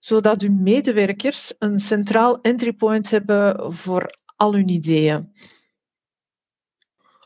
zodat 0.00 0.42
uw 0.42 0.52
medewerkers 0.52 1.54
een 1.58 1.80
centraal 1.80 2.40
entry 2.40 2.72
point 2.72 3.10
hebben 3.10 3.72
voor 3.72 4.10
al 4.36 4.54
hun 4.54 4.68
ideeën. 4.68 5.32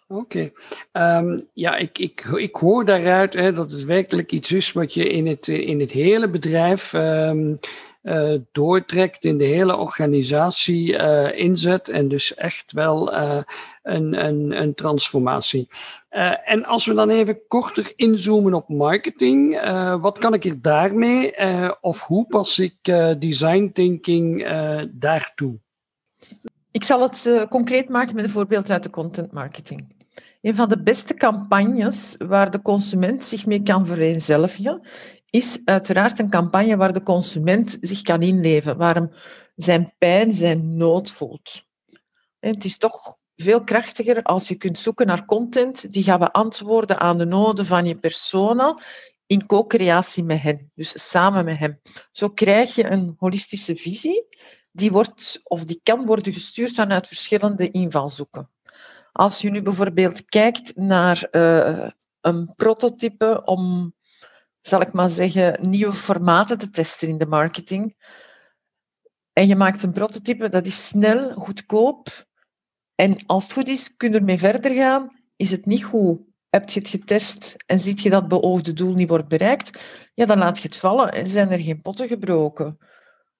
Oké. 0.08 0.50
Ehm, 0.92 1.40
ja, 1.52 1.76
ik, 1.76 1.98
ik, 1.98 2.20
ik 2.20 2.56
hoor 2.56 2.84
daaruit 2.84 3.34
hè, 3.34 3.52
dat 3.52 3.70
het 3.70 3.84
werkelijk 3.84 4.32
iets 4.32 4.52
is 4.52 4.72
wat 4.72 4.94
je 4.94 5.08
in 5.08 5.26
het, 5.26 5.48
in 5.48 5.80
het 5.80 5.90
hele 5.90 6.28
bedrijf 6.28 6.92
um, 6.92 7.56
uh, 8.04 8.34
doortrekt, 8.52 9.24
in 9.24 9.38
de 9.38 9.44
hele 9.44 9.76
organisatie 9.76 10.92
uh, 10.92 11.38
inzet 11.38 11.88
en 11.88 12.08
dus 12.08 12.34
echt 12.34 12.72
wel 12.72 13.14
uh, 13.14 13.38
een, 13.82 14.24
een, 14.26 14.60
een 14.62 14.74
transformatie. 14.74 15.68
en 16.44 16.64
als 16.64 16.86
we 16.86 16.94
dan 16.94 17.10
even 17.10 17.46
korter 17.48 17.92
inzoomen 17.96 18.54
op 18.54 18.68
marketing, 18.68 19.60
wat 20.00 20.18
kan 20.18 20.34
ik 20.34 20.44
er 20.44 20.60
daarmee 20.62 21.34
of 21.80 22.02
hoe 22.02 22.26
pas 22.26 22.58
ik 22.58 22.76
design 23.18 23.70
thinking 23.72 24.48
daartoe? 24.90 25.58
Ik 26.70 26.84
zal 26.84 27.02
het 27.02 27.46
concreet 27.48 27.88
maken 27.88 28.14
met 28.14 28.24
een 28.24 28.30
voorbeeld 28.30 28.70
uit 28.70 28.82
de 28.82 28.90
content 28.90 29.32
marketing. 29.32 29.94
Een 30.40 30.54
van 30.54 30.68
de 30.68 30.82
beste 30.82 31.14
campagnes 31.14 32.14
waar 32.18 32.50
de 32.50 32.62
consument 32.62 33.24
zich 33.24 33.46
mee 33.46 33.62
kan 33.62 33.86
vereenzelvigen, 33.86 34.80
is 35.34 35.60
uiteraard 35.64 36.18
een 36.18 36.30
campagne 36.30 36.76
waar 36.76 36.92
de 36.92 37.02
consument 37.02 37.78
zich 37.80 38.02
kan 38.02 38.22
inleven, 38.22 38.76
waar 38.76 38.94
hem 38.94 39.10
zijn 39.56 39.94
pijn, 39.98 40.34
zijn 40.34 40.76
nood 40.76 41.10
voelt. 41.10 41.64
het 42.38 42.64
is 42.64 42.78
toch 42.78 43.16
veel 43.36 43.64
krachtiger 43.64 44.22
als 44.22 44.48
je 44.48 44.54
kunt 44.54 44.78
zoeken 44.78 45.06
naar 45.06 45.24
content 45.24 45.92
die 45.92 46.02
gaat 46.02 46.18
beantwoorden 46.18 47.00
aan 47.00 47.18
de 47.18 47.24
noden 47.24 47.66
van 47.66 47.86
je 47.86 47.98
persona 47.98 48.78
in 49.26 49.46
co-creatie 49.46 50.24
met 50.24 50.40
hen, 50.40 50.70
dus 50.74 51.10
samen 51.10 51.44
met 51.44 51.58
hem. 51.58 51.80
Zo 52.12 52.28
krijg 52.28 52.74
je 52.74 52.90
een 52.90 53.14
holistische 53.18 53.76
visie 53.76 54.26
die 54.72 54.92
wordt 54.92 55.40
of 55.42 55.64
die 55.64 55.80
kan 55.82 56.06
worden 56.06 56.32
gestuurd 56.32 56.74
vanuit 56.74 57.06
verschillende 57.06 57.70
invalshoeken. 57.70 58.50
Als 59.12 59.40
je 59.40 59.50
nu 59.50 59.62
bijvoorbeeld 59.62 60.24
kijkt 60.24 60.76
naar 60.76 61.28
uh, 61.30 61.90
een 62.20 62.52
prototype 62.56 63.42
om, 63.44 63.94
zal 64.66 64.80
ik 64.80 64.92
maar 64.92 65.10
zeggen, 65.10 65.68
nieuwe 65.68 65.92
formaten 65.92 66.58
te 66.58 66.70
testen 66.70 67.08
in 67.08 67.18
de 67.18 67.26
marketing. 67.26 67.96
En 69.32 69.48
je 69.48 69.56
maakt 69.56 69.82
een 69.82 69.92
prototype, 69.92 70.48
dat 70.48 70.66
is 70.66 70.86
snel, 70.86 71.32
goedkoop. 71.32 72.26
En 72.94 73.26
als 73.26 73.42
het 73.42 73.52
goed 73.52 73.68
is, 73.68 73.96
kun 73.96 74.12
je 74.12 74.18
ermee 74.18 74.38
verder 74.38 74.74
gaan. 74.74 75.22
Is 75.36 75.50
het 75.50 75.66
niet 75.66 75.84
goed? 75.84 76.20
Heb 76.48 76.70
je 76.70 76.78
het 76.78 76.88
getest 76.88 77.56
en 77.66 77.80
ziet 77.80 78.00
je 78.00 78.10
dat 78.10 78.28
beoogde 78.28 78.72
doel 78.72 78.94
niet 78.94 79.08
wordt 79.08 79.28
bereikt? 79.28 79.80
Ja, 80.14 80.26
dan 80.26 80.38
laat 80.38 80.56
je 80.56 80.68
het 80.68 80.76
vallen 80.76 81.12
en 81.12 81.28
zijn 81.28 81.50
er 81.50 81.58
geen 81.58 81.82
potten 81.82 82.08
gebroken 82.08 82.78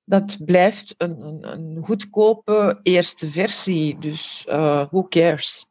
dat 0.04 0.44
blijft 0.44 0.94
een, 0.98 1.20
een, 1.20 1.52
een 1.52 1.84
goedkope 1.84 2.80
eerste 2.82 3.30
versie. 3.30 3.98
Dus 3.98 4.46
uh, 4.48 4.86
who 4.90 5.08
cares? 5.08 5.66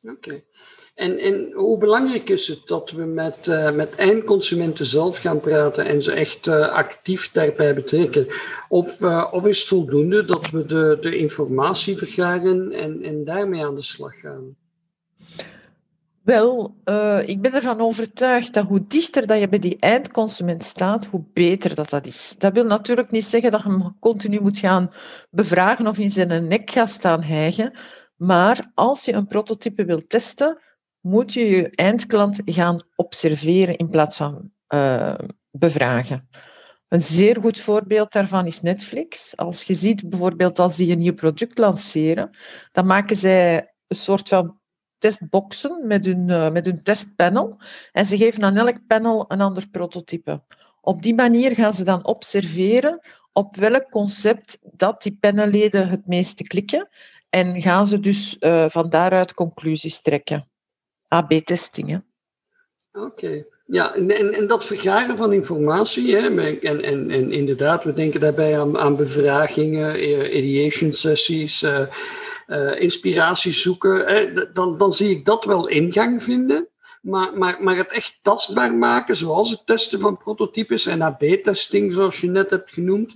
Oké. 0.00 0.44
En, 0.94 1.18
en 1.18 1.52
hoe 1.52 1.78
belangrijk 1.78 2.28
is 2.28 2.48
het 2.48 2.66
dat 2.66 2.90
we 2.90 3.04
met, 3.04 3.46
uh, 3.46 3.70
met 3.70 3.94
eindconsumenten 3.94 4.84
zelf 4.84 5.18
gaan 5.18 5.40
praten 5.40 5.86
en 5.86 6.02
ze 6.02 6.12
echt 6.12 6.46
uh, 6.46 6.68
actief 6.68 7.30
daarbij 7.32 7.74
betrekken? 7.74 8.26
Of, 8.68 9.00
uh, 9.00 9.28
of 9.30 9.46
is 9.46 9.58
het 9.58 9.68
voldoende 9.68 10.24
dat 10.24 10.50
we 10.50 10.66
de, 10.66 10.98
de 11.00 11.16
informatie 11.16 11.96
vergaren 11.96 12.72
en, 12.72 13.02
en 13.02 13.24
daarmee 13.24 13.64
aan 13.64 13.74
de 13.74 13.82
slag 13.82 14.20
gaan? 14.20 14.56
Wel, 16.22 16.74
ik 17.26 17.40
ben 17.40 17.52
ervan 17.52 17.80
overtuigd 17.80 18.54
dat 18.54 18.66
hoe 18.66 18.84
dichter 18.88 19.26
dat 19.26 19.38
je 19.38 19.48
bij 19.48 19.58
die 19.58 19.76
eindconsument 19.78 20.64
staat, 20.64 21.06
hoe 21.06 21.24
beter 21.32 21.74
dat 21.74 21.90
dat 21.90 22.06
is. 22.06 22.34
Dat 22.38 22.52
wil 22.52 22.64
natuurlijk 22.64 23.10
niet 23.10 23.24
zeggen 23.24 23.50
dat 23.50 23.62
je 23.62 23.68
hem 23.68 23.96
continu 24.00 24.40
moet 24.40 24.58
gaan 24.58 24.90
bevragen 25.30 25.86
of 25.86 25.98
in 25.98 26.10
zijn 26.10 26.46
nek 26.46 26.70
gaat 26.70 26.90
staan 26.90 27.22
hijgen. 27.22 27.72
Maar 28.16 28.70
als 28.74 29.04
je 29.04 29.12
een 29.12 29.26
prototype 29.26 29.84
wilt 29.84 30.08
testen, 30.08 30.58
moet 31.02 31.32
je 31.32 31.44
je 31.44 31.70
eindklant 31.70 32.40
gaan 32.44 32.80
observeren 32.96 33.76
in 33.76 33.88
plaats 33.88 34.16
van 34.16 34.50
uh, 34.68 35.14
bevragen. 35.50 36.28
Een 36.88 37.02
zeer 37.02 37.40
goed 37.40 37.60
voorbeeld 37.60 38.12
daarvan 38.12 38.46
is 38.46 38.60
Netflix. 38.60 39.36
Als 39.36 39.62
je 39.62 39.74
ziet 39.74 40.08
bijvoorbeeld 40.08 40.58
als 40.58 40.76
die 40.76 40.92
een 40.92 40.98
nieuw 40.98 41.14
product 41.14 41.58
lanceren, 41.58 42.30
dan 42.72 42.86
maken 42.86 43.16
zij 43.16 43.74
een 43.86 43.96
soort 43.96 44.28
van 44.28 44.60
testboxen 44.98 45.86
met 45.86 46.04
hun, 46.04 46.28
uh, 46.28 46.50
met 46.50 46.64
hun 46.64 46.82
testpanel 46.82 47.60
en 47.92 48.06
ze 48.06 48.16
geven 48.16 48.42
aan 48.42 48.56
elk 48.56 48.86
panel 48.86 49.24
een 49.28 49.40
ander 49.40 49.68
prototype. 49.68 50.42
Op 50.80 51.02
die 51.02 51.14
manier 51.14 51.54
gaan 51.54 51.72
ze 51.72 51.84
dan 51.84 52.06
observeren 52.06 53.00
op 53.32 53.56
welk 53.56 53.90
concept 53.90 54.58
dat 54.62 55.02
die 55.02 55.16
panelleden 55.20 55.88
het 55.88 56.06
meeste 56.06 56.42
klikken 56.42 56.88
en 57.30 57.60
gaan 57.60 57.86
ze 57.86 58.00
dus 58.00 58.36
uh, 58.40 58.64
van 58.68 58.88
daaruit 58.90 59.34
conclusies 59.34 60.00
trekken. 60.00 60.51
AB-testingen. 61.12 62.04
Oké. 62.92 63.44
Ja, 63.66 63.94
en, 63.94 64.34
en, 64.34 64.46
dat 64.46 64.64
vergaren 64.64 65.16
van 65.16 65.32
informatie, 65.32 66.16
hè, 66.16 66.40
en, 66.40 66.82
en, 66.82 67.10
en 67.10 67.32
inderdaad, 67.32 67.84
we 67.84 67.92
denken 67.92 68.20
daarbij 68.20 68.60
aan, 68.60 68.78
aan 68.78 68.96
bevragingen, 68.96 69.94
eh, 69.94 70.36
ideation 70.36 70.92
sessies, 70.92 71.62
uh, 71.62 71.80
uh, 72.46 72.80
inspiraties 72.80 73.62
zoeken, 73.62 74.06
hè, 74.06 74.52
dan, 74.52 74.78
dan 74.78 74.92
zie 74.92 75.10
ik 75.10 75.24
dat 75.24 75.44
wel 75.44 75.68
ingang 75.68 76.22
vinden. 76.22 76.68
Maar, 77.02 77.38
maar, 77.38 77.62
maar 77.62 77.76
het 77.76 77.92
echt 77.92 78.18
tastbaar 78.22 78.74
maken, 78.74 79.16
zoals 79.16 79.50
het 79.50 79.66
testen 79.66 80.00
van 80.00 80.16
prototypes 80.16 80.86
en 80.86 81.02
AB-testing, 81.02 81.92
zoals 81.92 82.20
je 82.20 82.28
net 82.28 82.50
hebt 82.50 82.70
genoemd, 82.70 83.14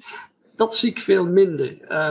dat 0.57 0.77
zie 0.77 0.91
ik 0.91 1.01
veel 1.01 1.27
minder. 1.27 1.79
Uh, 1.89 2.11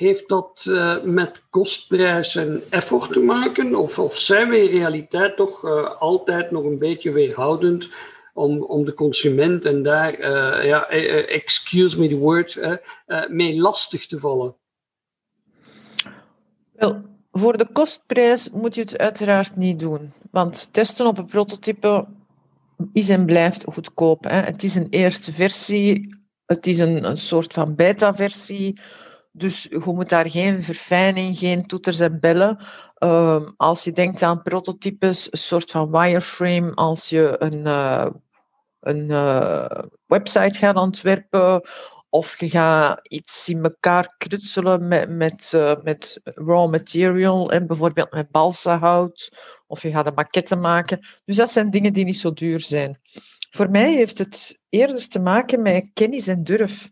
heeft 0.00 0.28
dat 0.28 0.66
uh, 0.68 1.02
met 1.02 1.42
kostprijs 1.50 2.36
en 2.36 2.62
effort 2.70 3.12
te 3.12 3.20
maken? 3.20 3.74
Of, 3.74 3.98
of 3.98 4.16
zijn 4.16 4.48
we 4.48 4.62
in 4.62 4.78
realiteit 4.78 5.36
toch 5.36 5.64
uh, 5.64 6.00
altijd 6.00 6.50
nog 6.50 6.64
een 6.64 6.78
beetje 6.78 7.12
weerhoudend 7.12 7.90
om, 8.34 8.62
om 8.62 8.84
de 8.84 8.94
consument 8.94 9.64
en 9.64 9.82
daar, 9.82 10.20
uh, 10.20 10.64
ja, 10.64 10.88
excuse 10.88 11.98
me 11.98 12.08
the 12.08 12.16
word, 12.16 12.78
mee 13.28 13.60
lastig 13.60 14.06
te 14.06 14.18
vallen? 14.18 14.56
Wel, 16.72 17.02
voor 17.32 17.56
de 17.56 17.68
kostprijs 17.72 18.50
moet 18.50 18.74
je 18.74 18.80
het 18.80 18.98
uiteraard 18.98 19.56
niet 19.56 19.78
doen. 19.78 20.12
Want 20.30 20.68
testen 20.72 21.06
op 21.06 21.18
een 21.18 21.26
prototype 21.26 22.06
is 22.92 23.08
en 23.08 23.24
blijft 23.24 23.64
goedkoop. 23.64 24.24
Hè. 24.24 24.40
Het 24.40 24.62
is 24.62 24.74
een 24.74 24.86
eerste 24.90 25.32
versie, 25.32 26.18
het 26.46 26.66
is 26.66 26.78
een, 26.78 27.04
een 27.04 27.18
soort 27.18 27.52
van 27.52 27.74
beta-versie. 27.74 28.80
Dus 29.40 29.62
je 29.62 29.82
moet 29.84 30.08
daar 30.08 30.30
geen 30.30 30.62
verfijning, 30.62 31.38
geen 31.38 31.66
toeters 31.66 32.00
en 32.00 32.20
bellen. 32.20 32.58
Uh, 32.98 33.48
als 33.56 33.84
je 33.84 33.92
denkt 33.92 34.22
aan 34.22 34.42
prototypes, 34.42 35.32
een 35.32 35.38
soort 35.38 35.70
van 35.70 35.90
wireframe, 35.90 36.74
als 36.74 37.08
je 37.08 37.36
een, 37.38 37.66
uh, 37.66 38.06
een 38.80 39.08
uh, 39.08 39.82
website 40.06 40.58
gaat 40.58 40.76
ontwerpen 40.76 41.62
of 42.08 42.40
je 42.40 42.48
gaat 42.48 43.00
iets 43.08 43.48
in 43.48 43.62
elkaar 43.62 44.14
knutselen 44.18 44.88
met, 44.88 45.08
met, 45.08 45.52
uh, 45.54 45.74
met 45.82 46.20
raw 46.24 46.70
material, 46.70 47.50
en 47.50 47.66
bijvoorbeeld 47.66 48.10
met 48.12 48.30
balsahout, 48.30 49.36
of 49.66 49.82
je 49.82 49.90
gaat 49.90 50.06
een 50.06 50.14
maquette 50.14 50.56
maken. 50.56 51.06
Dus 51.24 51.36
dat 51.36 51.50
zijn 51.50 51.70
dingen 51.70 51.92
die 51.92 52.04
niet 52.04 52.18
zo 52.18 52.32
duur 52.32 52.60
zijn. 52.60 53.00
Voor 53.50 53.70
mij 53.70 53.94
heeft 53.94 54.18
het 54.18 54.58
eerder 54.68 55.08
te 55.08 55.20
maken 55.20 55.62
met 55.62 55.90
kennis 55.94 56.28
en 56.28 56.44
durf. 56.44 56.90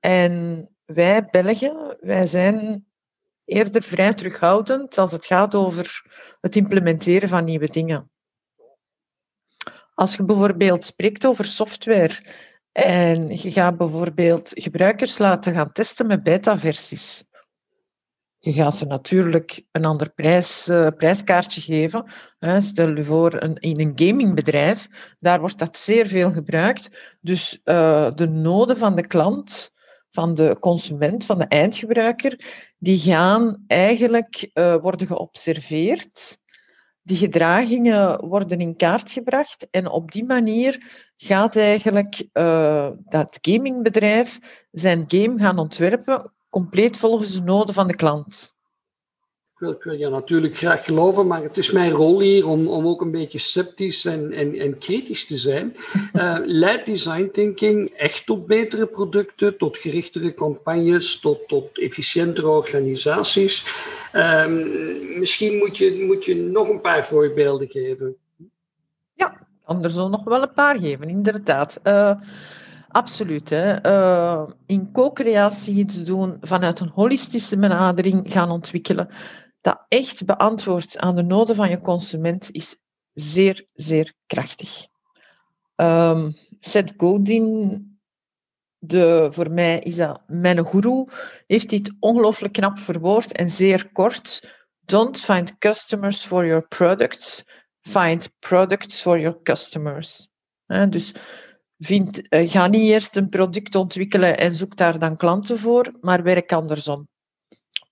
En 0.00 0.68
wij 0.86 1.24
Belgen, 1.30 1.96
wij 2.00 2.26
zijn 2.26 2.86
eerder 3.44 3.82
vrij 3.82 4.14
terughoudend 4.14 4.98
als 4.98 5.12
het 5.12 5.26
gaat 5.26 5.54
over 5.54 6.02
het 6.40 6.56
implementeren 6.56 7.28
van 7.28 7.44
nieuwe 7.44 7.68
dingen. 7.68 8.10
Als 9.94 10.16
je 10.16 10.24
bijvoorbeeld 10.24 10.84
spreekt 10.84 11.26
over 11.26 11.44
software 11.44 12.14
en 12.72 13.28
je 13.28 13.50
gaat 13.50 13.76
bijvoorbeeld 13.76 14.50
gebruikers 14.54 15.18
laten 15.18 15.54
gaan 15.54 15.72
testen 15.72 16.06
met 16.06 16.22
beta-versies. 16.22 17.24
Je 18.38 18.52
gaat 18.52 18.76
ze 18.76 18.84
natuurlijk 18.84 19.64
een 19.72 19.84
ander 19.84 20.10
prijs, 20.10 20.68
uh, 20.68 20.88
prijskaartje 20.96 21.60
geven. 21.60 22.10
Stel 22.58 22.96
je 22.96 23.04
voor, 23.04 23.42
een, 23.42 23.56
in 23.56 23.80
een 23.80 23.92
gamingbedrijf, 23.94 24.86
daar 25.18 25.40
wordt 25.40 25.58
dat 25.58 25.76
zeer 25.76 26.06
veel 26.06 26.32
gebruikt. 26.32 27.16
Dus 27.20 27.60
uh, 27.64 28.10
de 28.10 28.28
noden 28.28 28.76
van 28.76 28.94
de 28.94 29.06
klant 29.06 29.74
van 30.16 30.34
de 30.34 30.56
consument, 30.60 31.24
van 31.24 31.38
de 31.38 31.44
eindgebruiker, 31.44 32.40
die 32.78 32.98
gaan 32.98 33.64
eigenlijk 33.66 34.50
uh, 34.54 34.76
worden 34.76 35.06
geobserveerd. 35.06 36.38
Die 37.02 37.16
gedragingen 37.16 38.26
worden 38.26 38.60
in 38.60 38.76
kaart 38.76 39.10
gebracht 39.10 39.66
en 39.70 39.88
op 39.88 40.12
die 40.12 40.24
manier 40.24 41.04
gaat 41.16 41.56
eigenlijk 41.56 42.28
uh, 42.32 42.90
dat 43.04 43.38
gamingbedrijf 43.40 44.38
zijn 44.70 45.04
game 45.08 45.38
gaan 45.38 45.58
ontwerpen 45.58 46.32
compleet 46.48 46.96
volgens 46.96 47.32
de 47.32 47.42
noden 47.42 47.74
van 47.74 47.86
de 47.86 47.96
klant. 47.96 48.55
Ik 49.56 49.62
wil, 49.62 49.70
ik 49.70 49.82
wil 49.82 49.94
je 49.94 50.08
natuurlijk 50.08 50.56
graag 50.56 50.84
geloven, 50.84 51.26
maar 51.26 51.42
het 51.42 51.56
is 51.56 51.70
mijn 51.70 51.90
rol 51.90 52.20
hier 52.20 52.48
om, 52.48 52.68
om 52.68 52.86
ook 52.86 53.00
een 53.00 53.10
beetje 53.10 53.38
sceptisch 53.38 54.04
en, 54.04 54.32
en, 54.32 54.54
en 54.58 54.78
kritisch 54.78 55.26
te 55.26 55.36
zijn. 55.36 55.74
Uh, 56.12 56.38
leidt 56.44 56.86
design 56.86 57.28
thinking 57.32 57.90
echt 57.90 58.26
tot 58.26 58.46
betere 58.46 58.86
producten, 58.86 59.56
tot 59.56 59.78
gerichtere 59.78 60.34
campagnes, 60.34 61.20
tot, 61.20 61.48
tot 61.48 61.78
efficiëntere 61.78 62.48
organisaties? 62.48 63.66
Uh, 64.14 64.46
misschien 65.18 65.56
moet 65.56 65.76
je, 65.76 66.04
moet 66.06 66.24
je 66.24 66.36
nog 66.36 66.68
een 66.68 66.80
paar 66.80 67.06
voorbeelden 67.06 67.70
geven. 67.70 68.16
Ja, 69.14 69.46
anders 69.64 69.94
nog 69.94 70.24
wel 70.24 70.42
een 70.42 70.52
paar 70.52 70.78
geven, 70.78 71.08
inderdaad. 71.08 71.80
Uh, 71.84 72.20
Absoluut. 72.88 73.50
Hè. 73.50 73.86
Uh, 73.86 74.48
in 74.66 74.92
co-creatie 74.92 75.74
iets 75.74 76.04
doen, 76.04 76.36
vanuit 76.40 76.80
een 76.80 76.90
holistische 76.94 77.58
benadering 77.58 78.32
gaan 78.32 78.50
ontwikkelen 78.50 79.08
dat 79.66 79.84
echt 79.88 80.24
beantwoordt 80.24 80.98
aan 80.98 81.16
de 81.16 81.22
noden 81.22 81.56
van 81.56 81.70
je 81.70 81.80
consument, 81.80 82.50
is 82.50 82.76
zeer, 83.12 83.68
zeer 83.74 84.14
krachtig. 84.26 84.86
Um, 85.76 86.36
Seth 86.60 86.92
Godin, 86.96 87.98
de, 88.78 89.28
voor 89.30 89.50
mij 89.50 89.78
is 89.78 89.96
dat 89.96 90.22
mijn 90.26 90.66
guru, 90.66 91.04
heeft 91.46 91.70
dit 91.70 91.94
ongelooflijk 91.98 92.52
knap 92.52 92.78
verwoord 92.78 93.32
en 93.32 93.50
zeer 93.50 93.92
kort. 93.92 94.54
Don't 94.80 95.20
find 95.20 95.58
customers 95.58 96.24
for 96.24 96.46
your 96.46 96.66
products, 96.68 97.44
find 97.80 98.30
products 98.38 99.00
for 99.00 99.20
your 99.20 99.42
customers. 99.42 100.28
dus 100.88 101.14
vind, 101.78 102.34
uh, 102.34 102.50
ga 102.50 102.66
niet 102.66 102.90
eerst 102.90 103.16
een 103.16 103.28
product 103.28 103.74
ontwikkelen 103.74 104.38
en 104.38 104.54
zoek 104.54 104.76
daar 104.76 104.98
dan 104.98 105.16
klanten 105.16 105.58
voor, 105.58 105.92
maar 106.00 106.22
werk 106.22 106.52
andersom 106.52 107.08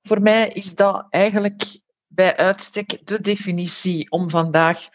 voor 0.06 0.22
mij 0.22 0.48
is 0.48 0.74
dat 0.74 1.06
eigenlijk 1.10 1.78
bij 2.06 2.36
uitstek 2.36 3.06
de 3.06 3.20
definitie 3.20 4.10
om 4.10 4.30
vandaag 4.30 4.88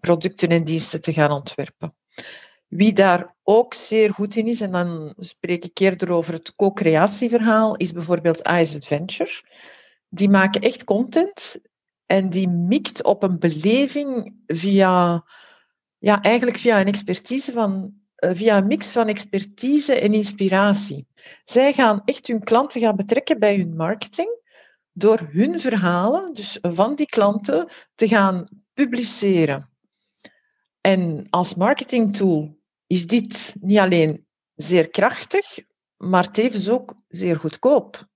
producten 0.00 0.48
en 0.48 0.64
diensten 0.64 1.00
te 1.00 1.12
gaan 1.12 1.30
ontwerpen. 1.30 1.94
Wie 2.68 2.92
daar 2.92 3.36
ook 3.42 3.74
zeer 3.74 4.14
goed 4.14 4.36
in 4.36 4.46
is, 4.46 4.60
en 4.60 4.72
dan 4.72 5.14
spreek 5.18 5.64
ik 5.64 5.78
eerder 5.78 6.12
over 6.12 6.32
het 6.32 6.54
co-creatieverhaal, 6.54 7.76
is 7.76 7.92
bijvoorbeeld 7.92 8.48
Ice 8.48 8.76
Adventure. 8.76 9.30
Die 10.08 10.28
maken 10.28 10.60
echt 10.60 10.84
content 10.84 11.56
en 12.06 12.30
die 12.30 12.48
mikt 12.48 13.02
op 13.04 13.22
een 13.22 13.38
beleving 13.38 14.34
via, 14.46 15.24
ja, 15.98 16.22
eigenlijk 16.22 16.58
via 16.58 16.80
een 16.80 16.86
expertise 16.86 17.52
van, 17.52 17.97
via 18.18 18.56
een 18.56 18.66
mix 18.66 18.92
van 18.92 19.08
expertise 19.08 19.94
en 19.94 20.14
inspiratie. 20.14 21.06
Zij 21.44 21.72
gaan 21.72 22.02
echt 22.04 22.26
hun 22.26 22.44
klanten 22.44 22.80
gaan 22.80 22.96
betrekken 22.96 23.38
bij 23.38 23.56
hun 23.56 23.76
marketing 23.76 24.36
door 24.92 25.28
hun 25.30 25.60
verhalen, 25.60 26.34
dus 26.34 26.58
van 26.62 26.94
die 26.94 27.06
klanten, 27.06 27.68
te 27.94 28.08
gaan 28.08 28.48
publiceren. 28.74 29.70
En 30.80 31.26
als 31.30 31.54
marketingtool 31.54 32.58
is 32.86 33.06
dit 33.06 33.54
niet 33.60 33.78
alleen 33.78 34.26
zeer 34.54 34.88
krachtig, 34.88 35.58
maar 35.96 36.30
tevens 36.30 36.68
ook 36.68 36.94
zeer 37.08 37.36
goedkoop. 37.36 38.06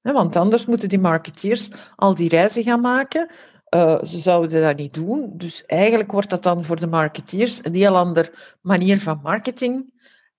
Want 0.00 0.36
anders 0.36 0.66
moeten 0.66 0.88
die 0.88 0.98
marketeers 0.98 1.68
al 1.96 2.14
die 2.14 2.28
reizen 2.28 2.64
gaan 2.64 2.80
maken. 2.80 3.30
Uh, 3.74 4.02
ze 4.02 4.18
zouden 4.18 4.62
dat 4.62 4.76
niet 4.76 4.94
doen. 4.94 5.32
Dus 5.34 5.66
eigenlijk 5.66 6.12
wordt 6.12 6.30
dat 6.30 6.42
dan 6.42 6.64
voor 6.64 6.80
de 6.80 6.86
marketeers 6.86 7.64
een 7.64 7.74
heel 7.74 7.96
andere 7.96 8.32
manier 8.60 9.00
van 9.00 9.20
marketing. 9.22 9.92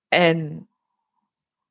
En 0.08 0.68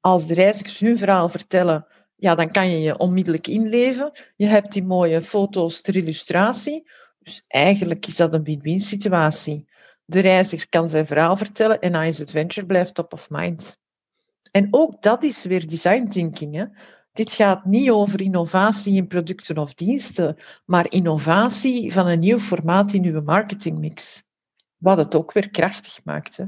als 0.01 0.27
de 0.27 0.35
reizigers 0.35 0.79
hun 0.79 0.99
verhaal 0.99 1.29
vertellen, 1.29 1.87
ja, 2.17 2.35
dan 2.35 2.51
kan 2.51 2.71
je 2.71 2.81
je 2.81 2.99
onmiddellijk 2.99 3.47
inleven. 3.47 4.13
Je 4.37 4.47
hebt 4.47 4.73
die 4.73 4.85
mooie 4.85 5.23
foto's 5.23 5.81
ter 5.81 5.97
illustratie. 5.97 6.91
Dus 7.19 7.45
eigenlijk 7.49 8.07
is 8.07 8.17
dat 8.17 8.35
een 8.35 8.45
win-win 8.45 8.81
situatie. 8.81 9.69
De 10.05 10.21
reiziger 10.21 10.69
kan 10.69 10.89
zijn 10.89 11.07
verhaal 11.07 11.37
vertellen 11.37 11.81
en 11.81 12.07
Ice 12.07 12.23
Adventure 12.23 12.67
blijft 12.67 12.95
top 12.95 13.13
of 13.13 13.31
mind. 13.31 13.79
En 14.51 14.69
ook 14.71 15.03
dat 15.03 15.23
is 15.23 15.45
weer 15.45 15.67
design 15.67 16.07
thinking. 16.07 16.55
Hè? 16.55 16.65
Dit 17.13 17.33
gaat 17.33 17.65
niet 17.65 17.91
over 17.91 18.21
innovatie 18.21 18.95
in 18.95 19.07
producten 19.07 19.59
of 19.59 19.75
diensten, 19.75 20.37
maar 20.65 20.91
innovatie 20.91 21.93
van 21.93 22.07
een 22.07 22.19
nieuw 22.19 22.39
formaat 22.39 22.93
in 22.93 23.05
uw 23.05 23.23
marketingmix. 23.23 24.23
Wat 24.77 24.99
het 24.99 25.15
ook 25.15 25.33
weer 25.33 25.51
krachtig 25.51 26.05
maakt. 26.05 26.39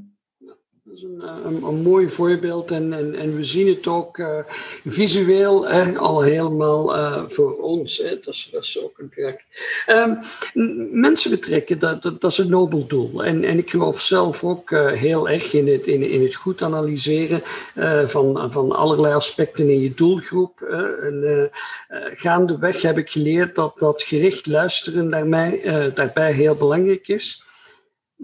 Dat 0.86 0.96
is 0.96 1.02
een, 1.02 1.46
een, 1.46 1.62
een, 1.62 1.82
mooi 1.82 2.08
voorbeeld 2.08 2.70
en, 2.70 2.92
en, 2.92 3.14
en 3.14 3.36
we 3.36 3.44
zien 3.44 3.68
het 3.68 3.86
ook 3.86 4.18
uh, 4.18 4.38
visueel 4.84 5.68
al 5.96 6.22
helemaal 6.22 6.96
uh, 6.96 7.22
voor 7.26 7.56
ons. 7.56 7.98
Hè. 7.98 8.18
Dat, 8.20 8.34
is, 8.34 8.48
dat 8.52 8.62
is 8.62 8.82
ook 8.82 8.98
een 8.98 9.08
trek. 9.08 9.44
Um, 9.88 10.18
mensen 11.00 11.30
betrekken, 11.30 11.78
dat, 11.78 12.02
dat, 12.02 12.20
dat, 12.20 12.30
is 12.30 12.38
een 12.38 12.48
nobel 12.48 12.86
doel. 12.86 13.24
En, 13.24 13.44
en 13.44 13.58
ik 13.58 13.70
geloof 13.70 14.00
zelf 14.00 14.44
ook 14.44 14.70
heel 14.70 15.28
erg 15.28 15.52
in 15.52 15.68
het, 15.68 15.86
in, 15.86 16.10
in 16.10 16.22
het 16.22 16.34
goed 16.34 16.62
analyseren 16.62 17.42
van, 18.04 18.52
van 18.52 18.72
allerlei 18.72 19.14
aspecten 19.14 19.68
in 19.68 19.80
je 19.80 19.94
doelgroep. 19.94 20.60
en, 20.60 21.50
gaandeweg 22.10 22.82
heb 22.82 22.98
ik 22.98 23.10
geleerd 23.10 23.54
dat, 23.54 23.78
dat 23.78 24.02
gericht 24.02 24.46
luisteren 24.46 25.10
daarbij 25.94 26.32
heel 26.32 26.54
belangrijk 26.54 27.08
is. 27.08 27.43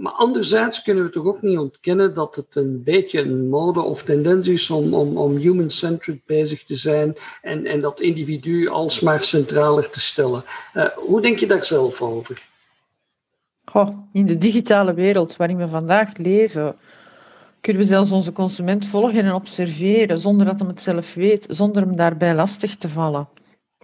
Maar 0.01 0.13
anderzijds 0.13 0.83
kunnen 0.83 1.05
we 1.05 1.11
toch 1.11 1.25
ook 1.25 1.43
niet 1.43 1.59
ontkennen 1.59 2.15
dat 2.15 2.37
het 2.37 2.57
een 2.57 2.83
beetje 2.83 3.21
een 3.21 3.49
mode 3.49 3.81
of 3.81 4.03
tendens 4.03 4.49
is 4.49 4.71
om, 4.71 4.95
om, 4.95 5.17
om 5.17 5.37
human-centered 5.37 6.25
bezig 6.27 6.65
te 6.65 6.77
zijn 6.77 7.15
en, 7.43 7.67
en 7.67 7.81
dat 7.81 8.01
individu 8.01 8.69
alsmaar 8.69 9.25
centraler 9.25 9.91
te 9.91 10.01
stellen. 10.01 10.43
Uh, 10.75 10.85
hoe 10.85 11.21
denk 11.21 11.39
je 11.39 11.47
daar 11.47 11.65
zelf 11.65 12.03
over? 12.03 12.43
In 14.13 14.27
de 14.27 14.39
digitale 14.39 14.95
wereld 14.95 15.37
waarin 15.37 15.57
we 15.57 15.69
vandaag 15.69 16.17
leven, 16.17 16.77
kunnen 17.61 17.83
we 17.83 17.89
zelfs 17.89 18.11
onze 18.11 18.33
consument 18.33 18.87
volgen 18.87 19.25
en 19.25 19.33
observeren 19.33 20.19
zonder 20.19 20.47
dat 20.47 20.59
hij 20.59 20.69
het 20.69 20.83
zelf 20.83 21.15
weet, 21.15 21.47
zonder 21.49 21.83
hem 21.83 21.97
daarbij 21.97 22.35
lastig 22.35 22.77
te 22.77 22.89
vallen. 22.89 23.29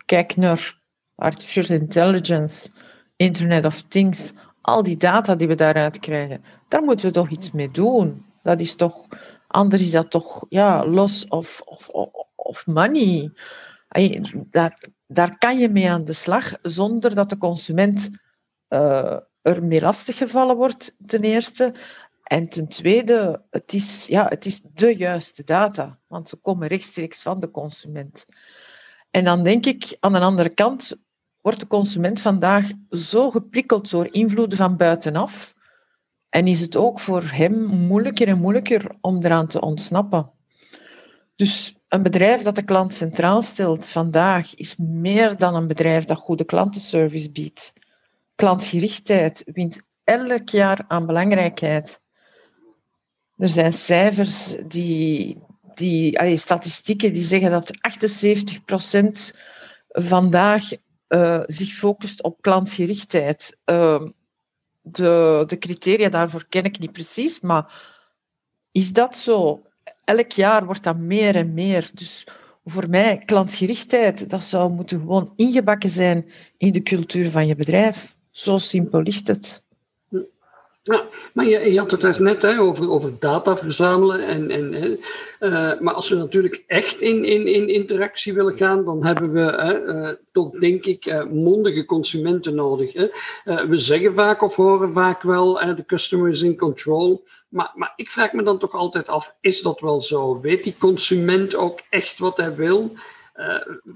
Kijk 0.07 0.37
naar 0.37 0.79
artificial 1.14 1.79
intelligence, 1.79 2.68
Internet 3.16 3.64
of 3.64 3.83
Things 3.88 4.33
al 4.66 4.83
die 4.83 4.96
data 4.96 5.35
die 5.35 5.48
we 5.48 5.55
daaruit 5.55 5.98
krijgen, 5.98 6.42
daar 6.68 6.83
moeten 6.83 7.07
we 7.07 7.12
toch 7.12 7.31
iets 7.31 7.50
mee 7.50 7.70
doen. 7.70 8.26
Dat 8.42 8.61
is 8.61 8.74
toch, 8.74 9.07
anders 9.46 9.83
is 9.83 9.90
dat 9.90 10.11
toch 10.11 10.46
ja, 10.48 10.87
loss 10.87 11.29
of, 11.29 11.62
of, 11.64 11.88
of 12.35 12.66
money. 12.66 13.33
Daar, 14.50 14.83
daar 15.07 15.38
kan 15.38 15.59
je 15.59 15.68
mee 15.68 15.90
aan 15.90 16.05
de 16.05 16.12
slag 16.12 16.52
zonder 16.62 17.14
dat 17.14 17.31
de 17.31 17.38
consument 17.38 18.09
uh, 18.68 19.18
er 19.42 19.64
mee 19.64 19.81
lastiggevallen 19.81 20.57
wordt, 20.57 20.94
ten 21.07 21.22
eerste. 21.22 21.74
En 22.22 22.48
ten 22.48 22.68
tweede, 22.68 23.42
het 23.50 23.72
is, 23.72 24.07
ja, 24.07 24.26
het 24.29 24.46
is 24.46 24.62
de 24.74 24.96
juiste 24.96 25.44
data, 25.44 25.98
want 26.07 26.29
ze 26.29 26.37
komen 26.37 26.68
rechtstreeks 26.68 27.22
van 27.22 27.40
de 27.40 27.50
consument. 27.50 28.26
En 29.11 29.24
dan 29.24 29.42
denk 29.42 29.66
ik 29.66 29.96
aan 30.00 30.12
de 30.12 30.20
andere 30.20 30.55
kant, 30.55 30.96
wordt 31.46 31.61
de 31.61 31.66
consument 31.66 32.20
vandaag 32.20 32.70
zo 32.90 33.30
geprikkeld 33.30 33.90
door 33.90 34.09
invloeden 34.11 34.59
van 34.59 34.76
buitenaf. 34.76 35.54
En 36.28 36.46
is 36.46 36.61
het 36.61 36.76
ook 36.76 37.00
voor 37.00 37.22
hem 37.22 37.64
moeilijker 37.64 38.28
en 38.28 38.38
moeilijker 38.38 38.96
om 39.00 39.24
eraan 39.24 39.46
te 39.46 39.61
ontsnappen. 39.61 40.30
Dus 41.37 41.74
een 41.88 42.02
bedrijf 42.02 42.42
dat 42.42 42.54
de 42.54 42.64
klant 42.64 42.94
centraal 42.94 43.42
stelt 43.42 43.87
vandaag 43.87 44.54
is 44.54 44.76
meer 44.76 45.37
dan 45.37 45.54
een 45.54 45.66
bedrijf 45.66 46.04
dat 46.04 46.18
goede 46.18 46.44
klantenservice 46.44 47.30
biedt. 47.30 47.72
Klantgerichtheid 48.35 49.42
wint 49.52 49.82
elk 50.04 50.48
jaar 50.48 50.85
aan 50.88 51.06
belangrijkheid. 51.06 52.00
Er 53.37 53.48
zijn 53.48 53.72
cijfers 53.72 54.54
die, 54.68 55.38
die 55.74 56.37
statistieken 56.37 57.12
die 57.12 57.22
zeggen 57.22 57.50
dat 57.50 57.70
78% 59.30 59.37
vandaag 59.88 60.70
uh, 61.08 61.42
zich 61.46 61.72
focust 61.72 62.22
op 62.22 62.42
klantgerichtheid. 62.42 63.58
Uh, 63.64 64.02
de, 64.80 65.44
de 65.46 65.58
criteria 65.58 66.08
daarvoor 66.08 66.46
ken 66.48 66.64
ik 66.64 66.78
niet 66.78 66.92
precies, 66.92 67.40
maar 67.40 67.94
is 68.72 68.92
dat 68.92 69.16
zo? 69.16 69.62
Elk 70.04 70.30
jaar 70.30 70.64
wordt 70.64 70.82
dat 70.82 70.96
meer 70.96 71.36
en 71.36 71.54
meer. 71.54 71.90
Dus 71.94 72.26
voor 72.64 72.88
mij, 72.88 73.18
klantgerichtheid, 73.18 74.30
dat 74.30 74.44
zou 74.44 74.72
moeten 74.72 75.00
gewoon 75.00 75.32
ingebakken 75.36 75.90
zijn 75.90 76.30
in 76.56 76.72
de 76.72 76.82
cultuur 76.82 77.30
van 77.30 77.46
je 77.46 77.54
bedrijf. 77.54 78.16
Zo 78.30 78.58
simpel 78.58 79.02
ligt 79.02 79.26
het. 79.26 79.65
Maar 81.33 81.46
je, 81.46 81.79
had 81.79 81.90
het 81.90 82.03
er 82.03 82.22
net 82.22 82.42
hè, 82.42 82.61
over, 82.61 82.90
over 82.90 83.12
data 83.18 83.57
verzamelen. 83.57 84.20
En, 84.20 84.51
en, 84.51 84.99
uh, 85.40 85.81
maar 85.81 85.94
als 85.94 86.09
we 86.09 86.16
natuurlijk 86.16 86.64
echt 86.66 87.01
in, 87.01 87.25
in, 87.25 87.46
in 87.46 87.68
interactie 87.68 88.35
willen 88.35 88.57
gaan, 88.57 88.85
dan 88.85 89.05
hebben 89.05 89.33
we 89.33 89.40
uh, 89.40 90.09
toch, 90.33 90.51
denk 90.51 90.85
ik, 90.87 91.07
uh, 91.07 91.25
mondige 91.25 91.85
consumenten 91.85 92.55
nodig. 92.55 92.92
Hè. 92.92 93.07
we 93.68 93.79
zeggen 93.79 94.14
vaak 94.14 94.42
of 94.42 94.57
horen 94.57 94.92
vaak 94.92 95.22
wel, 95.22 95.55
de 95.55 95.85
customer 95.87 96.31
is 96.31 96.42
in 96.42 96.57
control. 96.57 97.25
Maar, 97.49 97.72
maar 97.75 97.92
ik 97.96 98.11
vraag 98.11 98.33
me 98.33 98.42
dan 98.42 98.59
toch 98.59 98.72
altijd 98.72 99.09
af, 99.09 99.35
is 99.40 99.62
dat 99.62 99.81
wel 99.81 100.03
zo? 100.03 100.40
Weet 100.40 100.64
die 100.64 100.75
consument 100.79 101.57
ook 101.57 101.81
echt 101.90 102.18
wat 102.18 102.37
hij 102.37 102.55
wil? 102.55 102.92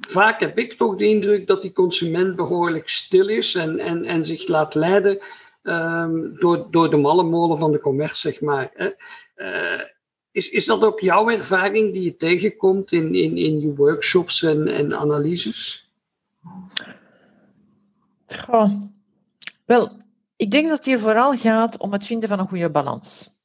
vaak 0.00 0.40
heb 0.40 0.58
ik 0.58 0.72
toch 0.72 0.96
de 0.96 1.08
indruk 1.08 1.46
dat 1.46 1.62
die 1.62 1.72
consument 1.72 2.36
behoorlijk 2.36 2.88
stil 2.88 3.28
is 3.28 3.54
en, 3.54 3.78
en, 3.78 4.04
en 4.04 4.24
zich 4.24 4.48
laat 4.48 4.74
leiden 4.74 5.18
um, 5.62 6.36
door, 6.38 6.66
door 6.70 6.90
de 6.90 6.96
malle 6.96 7.22
molen 7.22 7.58
van 7.58 7.72
de 7.72 7.78
commerce, 7.78 8.16
zeg 8.16 8.40
maar. 8.40 8.70
Hè. 8.74 8.90
Uh, 9.36 9.84
is, 10.30 10.48
is 10.48 10.66
dat 10.66 10.84
ook 10.84 11.00
jouw 11.00 11.28
ervaring 11.28 11.92
die 11.92 12.02
je 12.02 12.16
tegenkomt 12.16 12.92
in, 12.92 13.14
in, 13.14 13.36
in 13.36 13.60
je 13.60 13.74
workshops 13.74 14.42
en, 14.42 14.68
en 14.68 14.96
analyses? 14.96 15.90
Goh. 18.26 18.70
Wel, 19.64 19.88
ik 20.36 20.50
denk 20.50 20.68
dat 20.68 20.76
het 20.76 20.86
hier 20.86 20.98
vooral 20.98 21.36
gaat 21.36 21.78
om 21.78 21.92
het 21.92 22.06
vinden 22.06 22.28
van 22.28 22.38
een 22.38 22.48
goede 22.48 22.70
balans. 22.70 23.38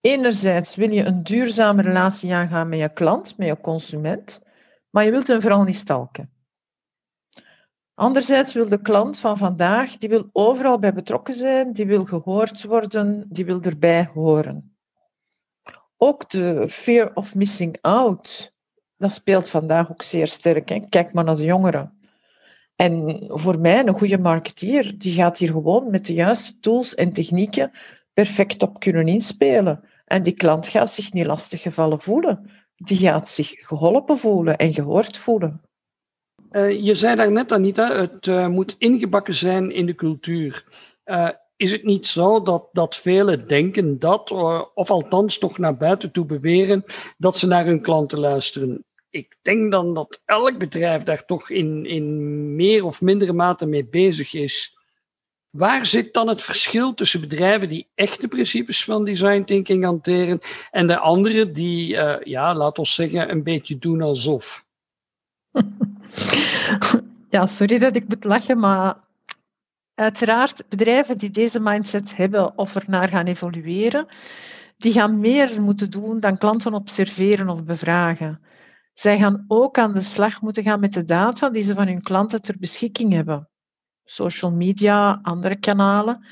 Enerzijds 0.00 0.74
wil 0.74 0.90
je 0.90 1.04
een 1.04 1.22
duurzame 1.22 1.82
relatie 1.82 2.34
aangaan 2.34 2.68
met 2.68 2.78
je 2.78 2.92
klant, 2.92 3.38
met 3.38 3.48
je 3.48 3.60
consument, 3.60 4.40
maar 4.90 5.04
je 5.04 5.10
wilt 5.10 5.26
hem 5.26 5.40
vooral 5.40 5.62
niet 5.62 5.76
stalken. 5.76 6.30
Anderzijds 8.00 8.52
wil 8.52 8.68
de 8.68 8.80
klant 8.80 9.18
van 9.18 9.38
vandaag, 9.38 9.96
die 9.96 10.08
wil 10.08 10.28
overal 10.32 10.78
bij 10.78 10.92
betrokken 10.92 11.34
zijn, 11.34 11.72
die 11.72 11.86
wil 11.86 12.04
gehoord 12.04 12.64
worden, 12.64 13.26
die 13.28 13.44
wil 13.44 13.60
erbij 13.60 14.10
horen. 14.14 14.76
Ook 15.96 16.30
de 16.30 16.68
fear 16.68 17.10
of 17.14 17.34
missing 17.34 17.78
out, 17.80 18.52
dat 18.96 19.12
speelt 19.12 19.48
vandaag 19.48 19.90
ook 19.90 20.02
zeer 20.02 20.28
sterk. 20.28 20.86
Kijk 20.88 21.12
maar 21.12 21.24
naar 21.24 21.36
de 21.36 21.44
jongeren. 21.44 21.98
En 22.76 23.24
voor 23.28 23.58
mij, 23.58 23.86
een 23.86 23.98
goede 23.98 24.18
marketeer, 24.18 24.98
die 24.98 25.14
gaat 25.14 25.38
hier 25.38 25.50
gewoon 25.50 25.90
met 25.90 26.06
de 26.06 26.14
juiste 26.14 26.58
tools 26.58 26.94
en 26.94 27.12
technieken 27.12 27.70
perfect 28.12 28.62
op 28.62 28.80
kunnen 28.80 29.08
inspelen. 29.08 29.84
En 30.04 30.22
die 30.22 30.34
klant 30.34 30.68
gaat 30.68 30.90
zich 30.90 31.12
niet 31.12 31.26
lastiggevallen 31.26 32.00
voelen. 32.00 32.50
Die 32.76 32.96
gaat 32.96 33.28
zich 33.28 33.50
geholpen 33.50 34.18
voelen 34.18 34.56
en 34.56 34.74
gehoord 34.74 35.18
voelen. 35.18 35.60
Uh, 36.52 36.84
je 36.84 36.94
zei 36.94 37.16
daar 37.16 37.32
net, 37.32 37.52
Anita, 37.52 37.96
het 37.96 38.26
uh, 38.26 38.48
moet 38.48 38.74
ingebakken 38.78 39.34
zijn 39.34 39.72
in 39.72 39.86
de 39.86 39.94
cultuur. 39.94 40.64
Uh, 41.04 41.28
is 41.56 41.72
het 41.72 41.84
niet 41.84 42.06
zo 42.06 42.42
dat, 42.42 42.68
dat 42.72 42.96
velen 42.96 43.46
denken 43.46 43.98
dat, 43.98 44.30
of 44.74 44.90
althans 44.90 45.38
toch 45.38 45.58
naar 45.58 45.76
buiten 45.76 46.12
toe 46.12 46.26
beweren, 46.26 46.84
dat 47.18 47.36
ze 47.36 47.46
naar 47.46 47.64
hun 47.64 47.80
klanten 47.80 48.18
luisteren? 48.18 48.84
Ik 49.10 49.36
denk 49.42 49.70
dan 49.70 49.94
dat 49.94 50.22
elk 50.24 50.58
bedrijf 50.58 51.02
daar 51.02 51.24
toch 51.24 51.50
in, 51.50 51.86
in 51.86 52.56
meer 52.56 52.84
of 52.84 53.00
mindere 53.00 53.32
mate 53.32 53.66
mee 53.66 53.86
bezig 53.86 54.34
is. 54.34 54.78
Waar 55.50 55.86
zit 55.86 56.14
dan 56.14 56.28
het 56.28 56.42
verschil 56.42 56.94
tussen 56.94 57.20
bedrijven 57.20 57.68
die 57.68 57.90
echte 57.94 58.28
principes 58.28 58.84
van 58.84 59.04
design 59.04 59.42
thinking 59.44 59.84
hanteren 59.84 60.40
en 60.70 60.86
de 60.86 60.98
anderen 60.98 61.52
die, 61.52 61.86
ja, 62.24 62.54
laten 62.54 62.82
we 62.82 62.88
zeggen, 62.88 63.30
een 63.30 63.42
beetje 63.42 63.78
doen 63.78 64.02
alsof? 64.02 64.64
Ja, 67.30 67.46
sorry 67.46 67.78
dat 67.78 67.96
ik 67.96 68.08
moet 68.08 68.24
lachen, 68.24 68.58
maar 68.58 68.96
uiteraard 69.94 70.68
bedrijven 70.68 71.18
die 71.18 71.30
deze 71.30 71.60
mindset 71.60 72.16
hebben 72.16 72.58
of 72.58 72.74
er 72.74 72.84
naar 72.86 73.08
gaan 73.08 73.26
evolueren, 73.26 74.06
die 74.76 74.92
gaan 74.92 75.20
meer 75.20 75.62
moeten 75.62 75.90
doen 75.90 76.20
dan 76.20 76.38
klanten 76.38 76.74
observeren 76.74 77.48
of 77.48 77.64
bevragen. 77.64 78.40
Zij 78.94 79.18
gaan 79.18 79.44
ook 79.48 79.78
aan 79.78 79.92
de 79.92 80.02
slag 80.02 80.40
moeten 80.40 80.62
gaan 80.62 80.80
met 80.80 80.92
de 80.92 81.04
data 81.04 81.50
die 81.50 81.62
ze 81.62 81.74
van 81.74 81.86
hun 81.86 82.00
klanten 82.00 82.42
ter 82.42 82.56
beschikking 82.58 83.12
hebben. 83.12 83.48
Social 84.04 84.50
media, 84.50 85.18
andere 85.22 85.56
kanalen. 85.56 86.26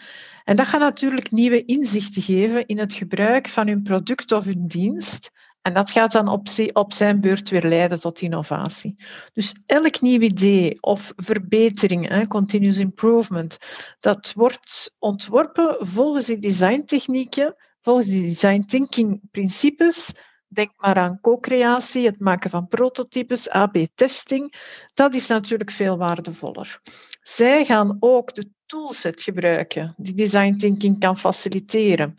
En 0.45 0.57
dat 0.57 0.67
gaat 0.67 0.81
natuurlijk 0.81 1.31
nieuwe 1.31 1.65
inzichten 1.65 2.23
geven 2.23 2.67
in 2.67 2.79
het 2.79 2.95
gebruik 2.95 3.49
van 3.49 3.67
hun 3.67 3.83
product 3.83 4.33
of 4.33 4.45
hun 4.45 4.67
dienst 4.67 5.31
en 5.69 5.75
dat 5.75 5.91
gaat 5.91 6.13
dan 6.13 6.29
op, 6.29 6.49
op 6.73 6.93
zijn 6.93 7.21
beurt 7.21 7.51
weer 7.51 7.67
leiden 7.67 8.01
tot 8.01 8.21
innovatie. 8.21 8.97
Dus 9.33 9.63
elk 9.67 10.01
nieuw 10.01 10.21
idee 10.21 10.83
of 10.83 11.13
verbetering, 11.17 12.09
hè, 12.09 12.27
continuous 12.27 12.79
improvement, 12.79 13.59
dat 14.01 14.33
wordt 14.35 14.97
ontworpen 14.99 15.77
volgens 15.81 16.27
die 16.27 16.39
designtechnieken, 16.39 17.57
volgens 17.81 18.07
die 18.07 18.23
design 18.23 18.61
thinking 18.61 19.21
principes. 19.31 20.13
Denk 20.49 20.71
maar 20.77 20.97
aan 20.97 21.21
co-creatie, 21.21 22.07
het 22.07 22.21
maken 22.21 22.51
van 22.51 22.69
prototypes, 22.69 23.49
AB-testing. 23.49 24.55
Dat 24.95 25.15
is 25.15 25.27
natuurlijk 25.29 25.71
veel 25.71 25.99
waardevoller. 25.99 26.81
Zij 27.23 27.65
gaan 27.65 27.97
ook 28.01 28.35
de 28.35 28.51
toolset 28.67 29.23
gebruiken 29.23 29.95
die 29.97 30.15
design 30.15 30.57
thinking 30.57 30.99
kan 30.99 31.17
faciliteren. 31.17 32.15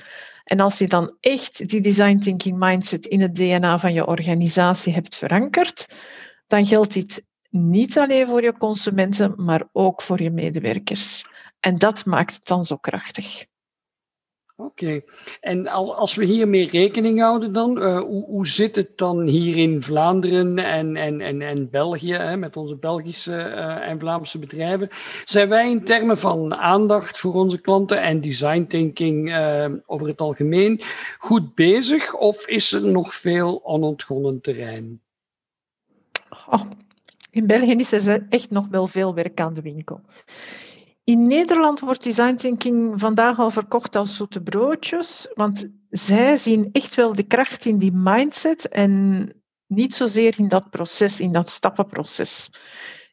En 0.50 0.60
als 0.60 0.78
je 0.78 0.88
dan 0.88 1.16
echt 1.20 1.70
die 1.70 1.82
design 1.82 2.18
thinking 2.18 2.58
mindset 2.58 3.06
in 3.06 3.22
het 3.22 3.36
DNA 3.36 3.78
van 3.78 3.94
je 3.94 4.08
organisatie 4.08 4.94
hebt 4.94 5.16
verankerd, 5.16 5.86
dan 6.48 6.66
geldt 6.66 6.94
dit 6.94 7.24
niet 7.50 7.98
alleen 7.98 8.28
voor 8.28 8.44
je 8.44 8.58
consumenten, 8.58 9.34
maar 9.38 9.70
ook 9.72 10.02
voor 10.02 10.22
je 10.22 10.30
medewerkers. 10.30 11.26
En 11.60 11.78
dat 11.78 12.06
maakt 12.06 12.34
het 12.34 12.46
dan 12.46 12.66
zo 12.66 12.76
krachtig. 12.76 13.46
Oké, 14.62 15.02
en 15.42 15.68
als 15.68 16.16
we 16.16 16.26
hiermee 16.26 16.68
rekening 16.68 17.20
houden 17.20 17.54
dan, 17.54 17.78
uh, 17.78 18.00
hoe, 18.00 18.26
hoe, 18.26 18.48
zit 18.48 18.76
het 18.76 18.98
dan 18.98 19.22
hier 19.22 19.58
in 19.58 19.82
Vlaanderen 19.82 20.58
en, 20.58 20.96
en, 20.96 21.22
en, 21.22 21.42
en 21.42 21.70
België, 21.70 22.14
hè, 22.14 22.38
met 22.38 22.58
onze 22.58 22.76
Belgische 22.76 23.32
uh, 23.32 23.90
en 23.90 24.00
Vlaamse 24.00 24.40
bedrijven? 24.40 24.90
Zijn 25.26 25.50
wij 25.50 25.70
in 25.70 25.84
termen 25.84 26.18
van 26.18 26.56
aandacht 26.56 27.18
voor 27.18 27.34
onze 27.34 27.62
klanten 27.62 28.02
en 28.02 28.22
design 28.22 28.66
thinking 28.68 29.30
uh, 29.30 29.66
over 29.86 30.08
het 30.08 30.22
algemeen 30.22 30.82
goed 31.18 31.56
bezig 31.56 32.14
of 32.14 32.48
is 32.48 32.72
er 32.72 32.86
nog 32.86 33.14
veel 33.14 33.62
onontgonnen 33.64 34.42
terrein? 34.42 35.02
Oh, 36.50 36.62
in 37.32 37.48
België 37.48 37.76
is 37.76 37.92
er 37.92 38.26
echt 38.30 38.52
nog 38.52 38.68
wel 38.68 38.88
veel 38.88 39.14
werk 39.14 39.40
aan 39.40 39.54
de 39.54 39.62
winkel. 39.62 40.02
In 41.10 41.28
Nederland 41.28 41.80
wordt 41.80 42.04
design 42.04 42.36
thinking 42.36 43.00
vandaag 43.00 43.40
al 43.40 43.52
verkocht 43.52 43.96
als 43.96 44.16
zoete 44.16 44.42
broodjes, 44.42 45.32
want 45.34 45.70
zij 45.90 46.38
zien 46.38 46.70
echt 46.72 46.96
wel 46.96 47.14
de 47.14 47.24
kracht 47.24 47.66
in 47.66 47.78
die 47.78 47.92
mindset 47.92 48.68
en 48.68 49.34
niet 49.68 49.94
zozeer 49.94 50.40
in 50.40 50.48
dat 50.48 50.70
proces, 50.70 51.20
in 51.20 51.32
dat 51.32 51.50
stappenproces. 51.50 52.50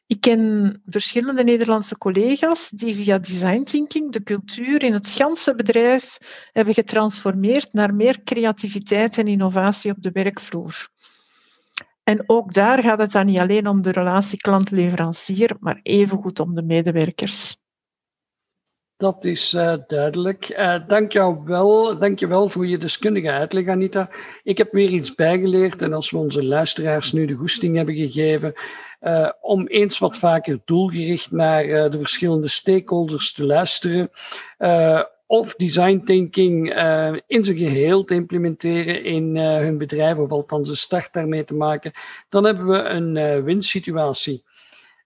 Ik 0.07 0.21
ken 0.21 0.81
verschillende 0.85 1.43
Nederlandse 1.43 1.97
collega's 1.97 2.69
die 2.69 2.95
via 2.95 3.17
design 3.17 3.63
thinking 3.63 4.11
de 4.11 4.23
cultuur 4.23 4.83
in 4.83 4.93
het 4.93 5.09
ganse 5.09 5.55
bedrijf 5.55 6.17
hebben 6.51 6.73
getransformeerd 6.73 7.73
naar 7.73 7.93
meer 7.93 8.23
creativiteit 8.23 9.17
en 9.17 9.27
innovatie 9.27 9.91
op 9.91 10.01
de 10.01 10.11
werkvloer. 10.11 10.89
En 12.03 12.23
ook 12.29 12.53
daar 12.53 12.83
gaat 12.83 12.99
het 12.99 13.11
dan 13.11 13.25
niet 13.25 13.39
alleen 13.39 13.67
om 13.67 13.81
de 13.81 13.91
relatie 13.91 14.37
klant-leverancier, 14.37 15.55
maar 15.59 15.79
evengoed 15.83 16.39
om 16.39 16.55
de 16.55 16.63
medewerkers. 16.63 17.57
Dat 18.97 19.25
is 19.25 19.53
uh, 19.53 19.73
duidelijk. 19.87 20.49
Uh, 20.49 20.75
dank, 20.87 21.11
jou 21.11 21.37
wel, 21.45 21.97
dank 21.99 22.19
je 22.19 22.27
wel 22.27 22.49
voor 22.49 22.67
je 22.67 22.77
deskundige 22.77 23.31
uitleg, 23.31 23.67
Anita. 23.67 24.09
Ik 24.43 24.57
heb 24.57 24.71
weer 24.71 24.89
iets 24.89 25.15
bijgeleerd 25.15 25.81
en 25.81 25.93
als 25.93 26.11
we 26.11 26.17
onze 26.17 26.43
luisteraars 26.43 27.11
nu 27.11 27.25
de 27.25 27.33
goesting 27.33 27.75
hebben 27.75 27.95
gegeven 27.95 28.53
uh, 29.01 29.29
om 29.41 29.67
eens 29.67 29.99
wat 29.99 30.17
vaker 30.17 30.59
doelgericht 30.65 31.31
naar 31.31 31.63
de 31.63 31.97
verschillende 31.97 32.47
stakeholders 32.47 33.33
te 33.33 33.45
luisteren 33.45 34.09
of 35.27 35.55
design 35.55 36.01
thinking 36.05 36.67
in 37.27 37.43
zijn 37.43 37.57
geheel 37.57 38.03
te 38.03 38.13
implementeren 38.13 39.03
in 39.03 39.37
hun 39.37 39.77
bedrijf 39.77 40.17
of 40.17 40.29
althans 40.29 40.69
een 40.69 40.77
start 40.77 41.13
daarmee 41.13 41.43
te 41.43 41.55
maken, 41.55 41.91
dan 42.29 42.43
hebben 42.43 42.67
we 42.67 42.77
een 42.77 43.43
winsituatie. 43.43 44.43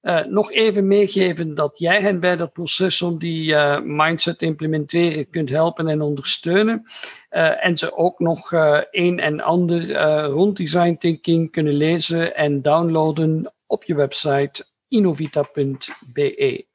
Uh, 0.01 0.25
nog 0.25 0.51
even 0.51 0.87
meegeven 0.87 1.55
dat 1.55 1.79
jij 1.79 2.01
hen 2.01 2.19
bij 2.19 2.35
dat 2.35 2.53
proces 2.53 3.01
om 3.01 3.17
die 3.17 3.51
uh, 3.51 3.79
mindset 3.83 4.39
te 4.39 4.45
implementeren 4.45 5.29
kunt 5.29 5.49
helpen 5.49 5.87
en 5.87 6.01
ondersteunen. 6.01 6.83
Uh, 7.31 7.65
en 7.65 7.77
ze 7.77 7.97
ook 7.97 8.19
nog 8.19 8.51
een 8.91 9.19
en 9.19 9.41
ander 9.41 9.93
rond 10.23 10.57
design 10.57 10.95
thinking 10.99 11.51
kunnen 11.51 11.73
lezen 11.73 12.35
en 12.35 12.61
downloaden 12.61 13.53
op 13.67 13.83
je 13.83 13.95
website 13.95 14.65
innovita.be. 14.87 16.65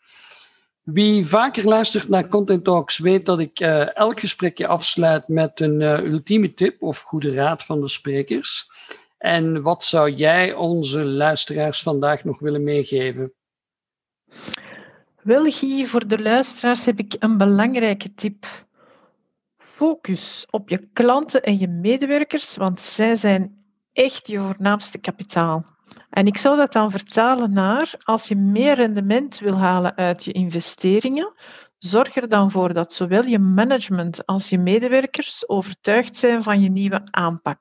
Wie 0.82 1.26
vaker 1.26 1.64
luistert 1.64 2.08
naar 2.08 2.28
Content 2.28 2.64
Talks 2.64 2.98
weet 2.98 3.26
dat 3.26 3.38
ik 3.38 3.60
elk 3.94 4.20
gesprekje 4.20 4.66
afsluit 4.66 5.28
met 5.28 5.60
een 5.60 5.80
ultieme 5.80 6.54
tip 6.54 6.82
of 6.82 7.00
goede 7.00 7.34
raad 7.34 7.64
van 7.64 7.80
de 7.80 7.88
sprekers. 7.88 8.68
En 9.18 9.62
wat 9.62 9.84
zou 9.84 10.10
jij 10.10 10.54
onze 10.54 11.04
luisteraars 11.04 11.82
vandaag 11.82 12.24
nog 12.24 12.38
willen 12.38 12.64
meegeven? 12.64 13.32
Wel, 15.22 15.50
Guy, 15.50 15.84
voor 15.84 16.08
de 16.08 16.22
luisteraars 16.22 16.84
heb 16.84 16.98
ik 16.98 17.16
een 17.18 17.36
belangrijke 17.36 18.14
tip. 18.14 18.46
Focus 19.56 20.46
op 20.50 20.68
je 20.68 20.88
klanten 20.92 21.42
en 21.42 21.58
je 21.58 21.68
medewerkers, 21.68 22.56
want 22.56 22.80
zij 22.80 23.16
zijn 23.16 23.64
echt 23.92 24.26
je 24.26 24.38
voornaamste 24.38 24.98
kapitaal. 24.98 25.66
En 26.10 26.26
ik 26.26 26.36
zou 26.36 26.56
dat 26.56 26.72
dan 26.72 26.90
vertalen 26.90 27.52
naar, 27.52 27.94
als 27.98 28.28
je 28.28 28.36
meer 28.36 28.74
rendement 28.74 29.38
wil 29.38 29.58
halen 29.58 29.96
uit 29.96 30.24
je 30.24 30.32
investeringen, 30.32 31.32
zorg 31.78 32.16
er 32.16 32.28
dan 32.28 32.50
voor 32.50 32.72
dat 32.72 32.92
zowel 32.92 33.24
je 33.24 33.38
management 33.38 34.26
als 34.26 34.48
je 34.48 34.58
medewerkers 34.58 35.48
overtuigd 35.48 36.16
zijn 36.16 36.42
van 36.42 36.60
je 36.60 36.70
nieuwe 36.70 37.00
aanpak. 37.10 37.58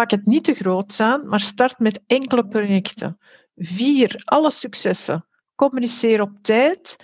Pak 0.00 0.10
het 0.10 0.26
niet 0.26 0.44
te 0.44 0.54
groot 0.54 1.00
aan, 1.00 1.28
maar 1.28 1.40
start 1.40 1.78
met 1.78 2.00
enkele 2.06 2.48
projecten. 2.48 3.18
Vier 3.56 4.22
alle 4.24 4.50
successen. 4.50 5.26
Communiceer 5.54 6.20
op 6.20 6.30
tijd 6.42 6.96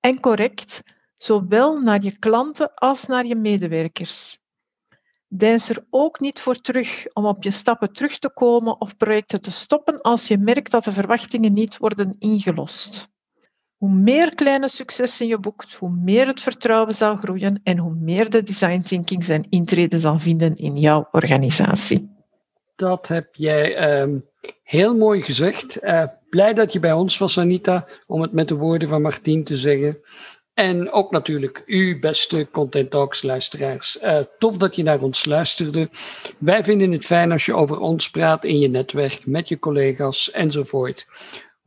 en 0.00 0.20
correct, 0.20 0.82
zowel 1.16 1.76
naar 1.76 2.02
je 2.02 2.18
klanten 2.18 2.74
als 2.74 3.06
naar 3.06 3.26
je 3.26 3.36
medewerkers. 3.36 4.38
Deins 5.28 5.68
er 5.68 5.86
ook 5.90 6.20
niet 6.20 6.40
voor 6.40 6.60
terug 6.60 7.06
om 7.12 7.24
op 7.24 7.42
je 7.42 7.50
stappen 7.50 7.92
terug 7.92 8.18
te 8.18 8.30
komen 8.30 8.80
of 8.80 8.96
projecten 8.96 9.40
te 9.40 9.50
stoppen 9.50 10.00
als 10.00 10.28
je 10.28 10.38
merkt 10.38 10.70
dat 10.70 10.84
de 10.84 10.92
verwachtingen 10.92 11.52
niet 11.52 11.76
worden 11.76 12.16
ingelost. 12.18 13.08
Hoe 13.78 13.90
meer 13.90 14.34
kleine 14.34 14.68
successen 14.68 15.26
je 15.26 15.38
boekt, 15.38 15.74
hoe 15.74 15.90
meer 15.90 16.26
het 16.26 16.40
vertrouwen 16.40 16.94
zal 16.94 17.16
groeien 17.16 17.60
en 17.62 17.78
hoe 17.78 17.94
meer 17.94 18.30
de 18.30 18.42
design 18.42 18.80
thinking 18.80 19.24
zijn 19.24 19.46
intrede 19.48 19.98
zal 19.98 20.18
vinden 20.18 20.54
in 20.54 20.76
jouw 20.76 21.08
organisatie. 21.12 22.16
Dat 22.76 23.08
heb 23.08 23.34
jij 23.34 24.00
um, 24.00 24.24
heel 24.62 24.94
mooi 24.94 25.22
gezegd. 25.22 25.84
Uh, 25.84 26.04
blij 26.30 26.54
dat 26.54 26.72
je 26.72 26.78
bij 26.78 26.92
ons 26.92 27.18
was, 27.18 27.38
Anita, 27.38 27.86
om 28.06 28.20
het 28.20 28.32
met 28.32 28.48
de 28.48 28.54
woorden 28.54 28.88
van 28.88 29.02
Martien 29.02 29.44
te 29.44 29.56
zeggen. 29.56 29.98
En 30.54 30.90
ook 30.90 31.10
natuurlijk 31.10 31.62
u, 31.66 31.98
beste 31.98 32.48
Content 32.50 32.90
Talks 32.90 33.22
luisteraars. 33.22 34.02
Uh, 34.02 34.18
tof 34.38 34.56
dat 34.56 34.76
je 34.76 34.82
naar 34.82 35.02
ons 35.02 35.24
luisterde. 35.24 35.88
Wij 36.38 36.64
vinden 36.64 36.92
het 36.92 37.04
fijn 37.04 37.32
als 37.32 37.46
je 37.46 37.54
over 37.54 37.80
ons 37.80 38.10
praat 38.10 38.44
in 38.44 38.58
je 38.58 38.68
netwerk, 38.68 39.26
met 39.26 39.48
je 39.48 39.58
collega's 39.58 40.30
enzovoort. 40.30 41.06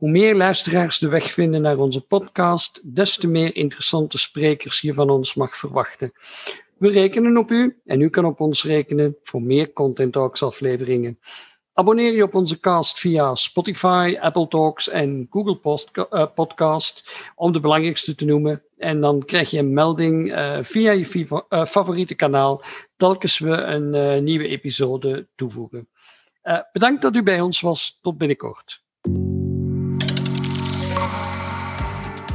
Hoe 0.02 0.10
meer 0.10 0.36
luisteraars 0.36 0.98
de 0.98 1.08
weg 1.08 1.32
vinden 1.32 1.62
naar 1.62 1.78
onze 1.78 2.00
podcast, 2.00 2.80
des 2.94 3.16
te 3.16 3.28
meer 3.28 3.56
interessante 3.56 4.18
sprekers 4.18 4.80
je 4.80 4.94
van 4.94 5.10
ons 5.10 5.34
mag 5.34 5.56
verwachten. 5.56 6.12
We 6.78 6.90
rekenen 6.90 7.36
op 7.36 7.50
u 7.50 7.80
en 7.84 8.00
u 8.00 8.08
kan 8.08 8.24
op 8.24 8.40
ons 8.40 8.64
rekenen 8.64 9.16
voor 9.22 9.42
meer 9.42 9.72
Content 9.72 10.12
Talks 10.12 10.42
afleveringen. 10.42 11.18
Abonneer 11.72 12.12
je 12.12 12.22
op 12.22 12.34
onze 12.34 12.60
cast 12.60 12.98
via 12.98 13.34
Spotify, 13.34 14.16
Apple 14.20 14.48
Talks 14.48 14.88
en 14.88 15.26
Google 15.30 15.56
Post, 15.56 15.90
uh, 15.96 16.26
Podcast, 16.34 17.14
om 17.34 17.52
de 17.52 17.60
belangrijkste 17.60 18.14
te 18.14 18.24
noemen. 18.24 18.62
En 18.76 19.00
dan 19.00 19.24
krijg 19.24 19.50
je 19.50 19.58
een 19.58 19.74
melding 19.74 20.28
uh, 20.28 20.58
via 20.62 20.90
je 20.90 21.26
uh, 21.48 21.64
favoriete 21.64 22.14
kanaal, 22.14 22.62
telkens 22.96 23.38
we 23.38 23.50
een 23.50 24.24
nieuwe 24.24 24.48
episode 24.48 25.28
toevoegen. 25.34 25.88
bedankt 26.72 27.02
dat 27.02 27.16
u 27.16 27.22
bij 27.22 27.40
ons 27.40 27.60
was. 27.60 27.98
Tot 28.00 28.18
binnenkort. 28.18 28.82